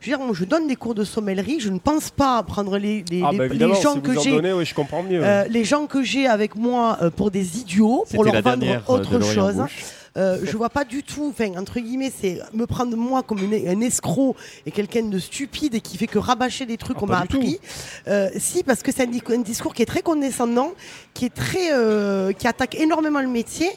[0.00, 2.78] Je veux dire, moi, je donne des cours de sommellerie, je ne pense pas prendre
[2.78, 4.30] les, les, Ah, bah, les évidemment, gens si que j'ai.
[4.30, 5.24] donnez, oui, je comprends mieux.
[5.24, 8.78] euh, les gens que j'ai avec moi euh, pour des idiots, pour leur vendre euh,
[8.92, 9.56] autre chose.
[9.56, 9.84] Bouche.
[10.16, 13.66] Euh, je vois pas du tout, enfin entre guillemets, c'est me prendre moi comme une-
[13.68, 17.14] un escroc et quelqu'un de stupide et qui fait que rabâcher des trucs qu'on pas
[17.14, 17.58] m'a appris.
[18.06, 20.70] Euh, si, parce que c'est un, di- un discours qui est très condescendant,
[21.14, 23.68] qui est très, euh, qui attaque énormément le métier.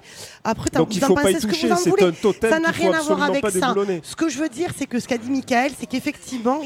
[0.43, 2.03] Après, Donc vous en pensez ce que vous en voulez.
[2.51, 3.73] Ça n'a rien à voir avec ça.
[4.03, 6.59] Ce que je veux dire, c'est que ce qu'a dit Michael, c'est qu'effectivement,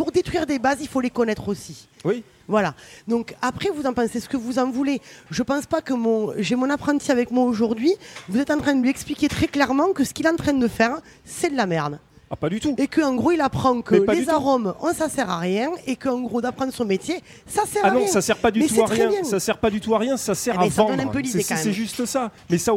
[0.00, 1.86] pour détruire des bases, il faut les connaître aussi.
[2.06, 2.22] Oui.
[2.48, 2.72] Voilà.
[3.06, 4.98] Donc après, vous en pensez ce que vous en voulez.
[5.30, 7.92] Je pense pas que mon, j'ai mon apprenti avec moi aujourd'hui.
[8.26, 10.54] Vous êtes en train de lui expliquer très clairement que ce qu'il est en train
[10.54, 10.96] de faire,
[11.26, 11.98] c'est de la merde.
[12.32, 12.76] Ah, pas du tout.
[12.78, 15.70] Et qu'en gros, il apprend que les arômes, on, ça sert à rien.
[15.86, 18.06] Et qu'en gros, d'apprendre son métier, ça sert Ah à non, rien.
[18.06, 19.10] ça sert pas du Mais tout à rien.
[19.24, 20.16] Ça sert pas du tout à rien.
[20.16, 21.20] Ça sert Eh à ben, ça vendre.
[21.24, 22.30] C'est- juste ça.
[22.48, 22.72] Mais ça,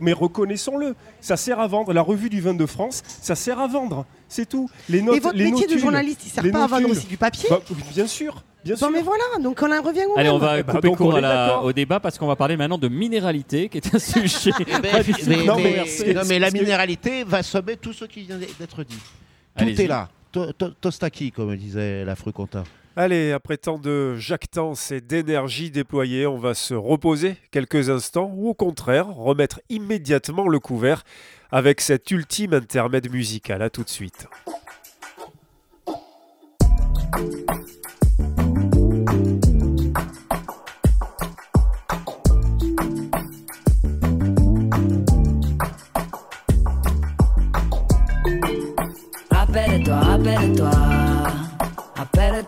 [0.00, 0.94] mais reconnaissons-le.
[1.20, 1.92] Ça sert à vendre.
[1.92, 4.06] La revue du vin de France, ça sert à vendre.
[4.28, 4.68] C'est tout.
[4.88, 7.06] Les notes, Et votre les métier de journaliste, il sert les pas à vendre aussi
[7.06, 7.60] du papier Bah,
[7.94, 8.42] Bien sûr.
[8.64, 8.90] Bien Non sûr.
[8.90, 10.34] mais voilà, donc on en revient au Allez, même.
[10.34, 11.14] on va Eh ben, couper court
[11.64, 14.50] au débat parce qu'on va parler maintenant de minéralité, qui est un sujet.
[14.82, 18.04] Mais, pas du tout mais- Non, mais- non, mais la minéralité va sommer tout ce
[18.04, 18.98] qui vient d'être dit.
[19.56, 20.08] Tout est là.
[20.30, 22.64] To- to- Tostaki, comme disait la Contin.
[23.00, 28.48] Allez, après tant de jactance et d'énergie déployée, on va se reposer quelques instants ou
[28.48, 31.04] au contraire remettre immédiatement le couvert
[31.52, 33.62] avec cet ultime intermède musical.
[33.62, 34.26] À tout de suite.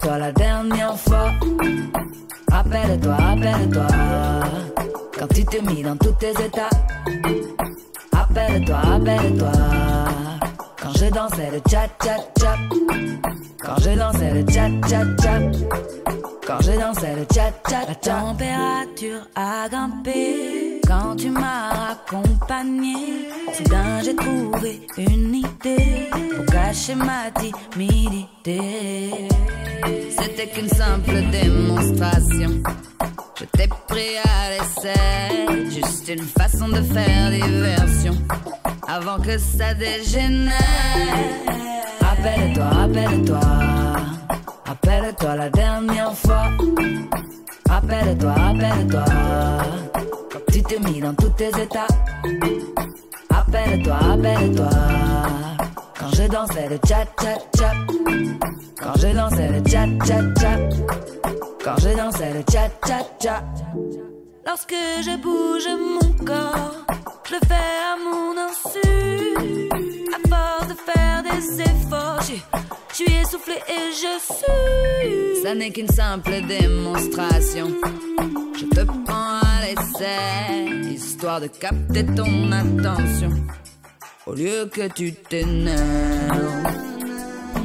[0.01, 1.30] Rappelle-toi la dernière fois.
[2.51, 3.86] Rappelle-toi, rappelle-toi,
[5.18, 6.70] quand tu t'es mis dans tous tes états.
[8.12, 9.53] Rappelle-toi, rappelle-toi,
[10.80, 12.57] quand je dansais le cha cha cha.
[13.62, 15.38] Quand je dansais le cha cha cha.
[16.51, 22.96] Quand je dansais le cha cha La température a grimpé quand tu m'as accompagné.
[23.55, 29.28] Soudain j'ai trouvé une idée pour cacher ma timidité.
[30.11, 32.51] C'était qu'une simple démonstration.
[33.38, 38.14] Je t'ai pris à l'essai, juste une façon de faire diversion
[38.88, 40.51] avant que ça dégénère.
[42.01, 43.70] Rappelle-toi, rappelle-toi,
[44.71, 46.45] rappelle-toi la dernière fois.
[47.68, 48.35] Rappelle-toi,
[50.33, 51.93] quand tu t'es mis dans tous tes états.
[53.31, 54.71] Rappelle-toi, rappelle-toi,
[55.99, 57.73] quand je dansais le cha cha cha.
[58.81, 60.53] Quand je dansais le cha cha cha.
[61.64, 63.45] Quand je dansais le cha cha cha.
[64.47, 66.77] Lorsque je bouge mon corps,
[67.27, 68.89] je le fais à mon insu.
[70.16, 70.99] À force de faire
[71.33, 72.20] des efforts,
[72.91, 75.43] je suis essoufflé et je suis.
[75.43, 77.68] Ça n'est qu'une simple démonstration.
[78.59, 83.31] Je te prends à l'essai, histoire de capter ton attention.
[84.26, 85.76] Au lieu que tu t'énerves,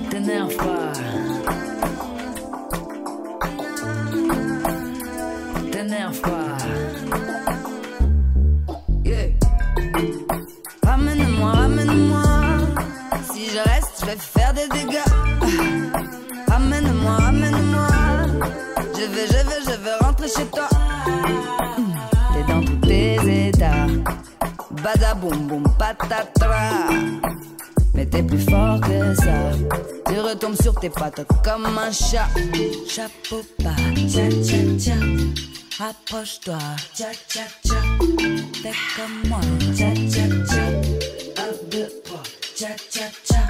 [0.10, 0.94] t'énerve pas.
[5.72, 6.45] T'énerve pas.
[14.00, 15.00] Je vais faire des dégâts.
[16.48, 17.88] Ramène-moi, ramène-moi.
[18.94, 20.68] Je vais, je vais, je vais rentrer chez toi.
[22.34, 23.88] T'es dans tous tes états.
[24.84, 26.88] Badaboum boum patatra.
[27.94, 29.52] Mais t'es plus fort que ça.
[30.08, 32.28] Tu retombes sur tes pattes comme un chat.
[32.88, 34.96] Chapeau bas, tcha tcha tcha.
[35.80, 36.58] Rapproche-toi,
[36.94, 37.76] tcha tcha tcha.
[38.62, 39.40] Fais comme moi,
[39.76, 40.64] tcha tcha tcha.
[41.38, 42.24] Un, deux, trois,
[42.56, 43.45] tcha tcha tcha.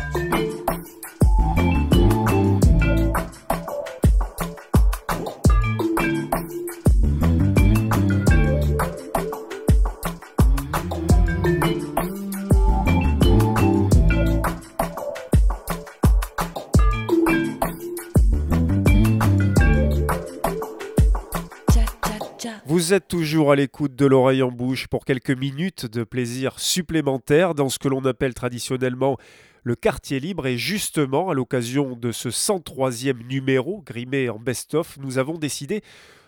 [22.85, 27.55] Vous êtes toujours à l'écoute de l'oreille en bouche pour quelques minutes de plaisir supplémentaire
[27.55, 29.17] dans ce que l'on appelle traditionnellement
[29.63, 35.17] le quartier libre et justement à l'occasion de ce 103e numéro grimé en best-of, nous
[35.17, 35.81] avons décidé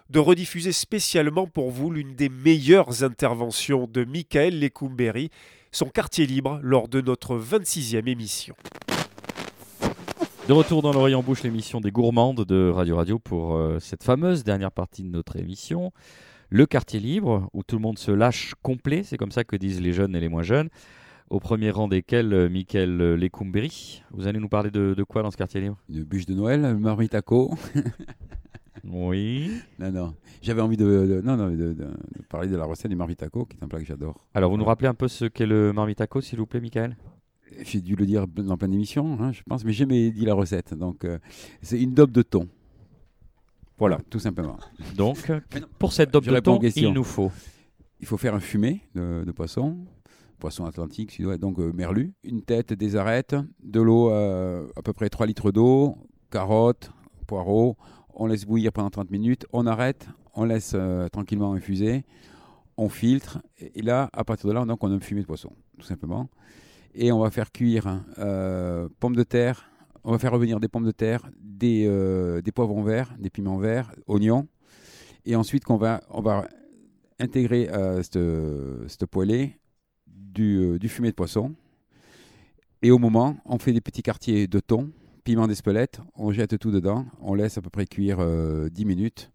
[0.09, 5.29] de rediffuser spécialement pour vous l'une des meilleures interventions de Michael Lecumberi,
[5.71, 8.55] son quartier libre lors de notre 26e émission.
[10.47, 14.03] De retour dans l'oreille en bouche, l'émission des gourmandes de Radio Radio pour euh, cette
[14.03, 15.91] fameuse dernière partie de notre émission.
[16.49, 19.81] Le quartier libre, où tout le monde se lâche complet, c'est comme ça que disent
[19.81, 20.69] les jeunes et les moins jeunes.
[21.29, 24.01] Au premier rang desquels, euh, Michael Lecumberi.
[24.11, 25.77] Vous allez nous parler de, de quoi dans ce quartier libre?
[25.89, 27.53] Une bûche de Noël, marmitaco.
[28.89, 29.51] Oui.
[29.79, 30.13] Non, non.
[30.41, 31.87] J'avais envie de, de- non, non, de, de- de
[32.29, 34.23] parler de la recette du marmitaco, qui est un plat que j'adore.
[34.33, 36.95] Alors, vous nous rappelez un peu ce qu'est le marmitaco, s'il vous plaît, Michael?
[37.63, 40.35] J'ai dû le dire dans plein d'émissions, hein, je pense, mais j'ai jamais dit la
[40.35, 40.73] recette.
[40.73, 41.17] Donc, euh,
[41.61, 42.47] c'est une daube de thon.
[43.77, 43.99] Voilà.
[44.09, 44.57] Tout simplement.
[44.95, 45.31] Donc,
[45.77, 47.31] pour cette Je de thon, il nous faut
[47.99, 49.77] Il faut faire un fumé de, de poisson,
[50.39, 54.93] poisson atlantique, sud donc euh, merlu, une tête, des arêtes, de l'eau, euh, à peu
[54.93, 55.97] près 3 litres d'eau,
[56.31, 56.91] carottes,
[57.27, 57.77] poireaux.
[58.13, 62.03] On laisse bouillir pendant 30 minutes, on arrête, on laisse euh, tranquillement infuser,
[62.77, 65.51] on filtre, et là, à partir de là, donc, on a un fumé de poisson,
[65.79, 66.29] tout simplement.
[66.95, 68.03] Et on va faire cuire
[68.99, 69.69] pommes de terre,
[70.07, 73.57] on va faire revenir des pommes de terre, des, euh, des poivrons verts, des piments
[73.57, 74.47] verts, oignons,
[75.25, 76.47] et ensuite qu'on va, on va
[77.19, 78.17] intégrer à cette,
[78.87, 79.57] cette poêlée
[80.07, 81.53] du, euh, du fumé de poisson.
[82.81, 84.91] Et au moment, on fait des petits quartiers de thon,
[85.25, 89.29] piment d'Espelette, on jette tout dedans, on laisse à peu près cuire euh, 10 minutes.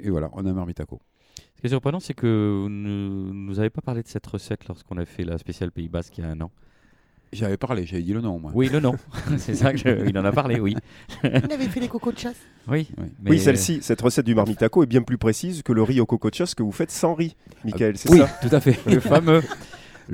[0.00, 1.00] Et voilà, on a un marmitaco.
[1.54, 4.66] Ce qui est surprenant, c'est que vous ne nous avez pas parlé de cette recette
[4.66, 6.50] lorsqu'on a fait la spéciale Pays Basque il y a un an.
[7.32, 8.50] J'avais parlé, j'avais dit le nom, moi.
[8.54, 8.96] Oui, le nom.
[9.38, 10.74] c'est ça que je- il en a parlé, oui.
[11.24, 12.36] On avait fait les cocos de chasse.
[12.68, 12.88] Oui.
[13.22, 16.06] mais- Oui, celle-ci, cette recette du marmitaco est bien plus précise que le riz au
[16.06, 18.78] coco de chasse que vous faites sans riz, Michael, c'est oui, ça tout à fait.
[18.86, 19.42] Le fameux.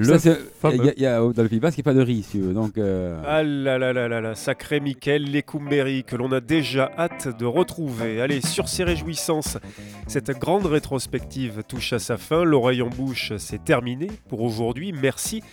[0.03, 0.75] Ça, c'est- fameux.
[0.77, 2.01] il y a- il y a- dans le Pays Basque, il n'y a pas de
[2.05, 2.53] riz, si tu veux.
[2.53, 6.91] Donc, euh, Ah là là là là là, sacré Michael Lecumberi, que l'on a déjà
[6.99, 8.21] hâte de retrouver.
[8.21, 9.57] Allez, sur ces réjouissances,
[10.09, 12.43] cette grande rétrospective touche à sa fin.
[12.43, 14.93] L'oreille en bouche, c'est terminé pour aujourd'hui.
[14.93, 15.45] Merci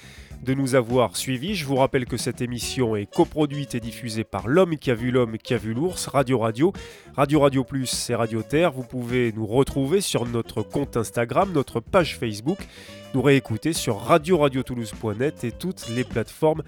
[0.44, 1.56] de nous avoir suivis.
[1.56, 5.12] Je vous rappelle que cette émission est coproduite et diffusée par L'Homme qui a vu
[5.12, 6.74] l'Homme qui a vu l'Ours, Radio Radio.
[7.16, 8.72] Radio Radio Plus, c'est Radio Terre.
[8.72, 12.60] Vous pouvez nous retrouver sur notre compte Instagram, notre page Facebook,
[13.14, 16.64] nous réécouter sur radio-radio-toulouse.net et toutes les plateformes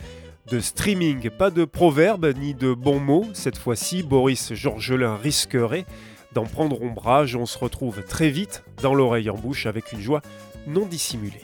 [0.52, 1.30] de streaming.
[1.30, 3.26] Pas de proverbes ni de bons mots.
[3.34, 5.86] Cette fois-ci, Boris Georgelin risquerait
[6.34, 7.36] d'en prendre ombrage.
[7.36, 10.22] On se retrouve très vite dans l'oreille en bouche avec une joie
[10.68, 11.42] non dissimulée.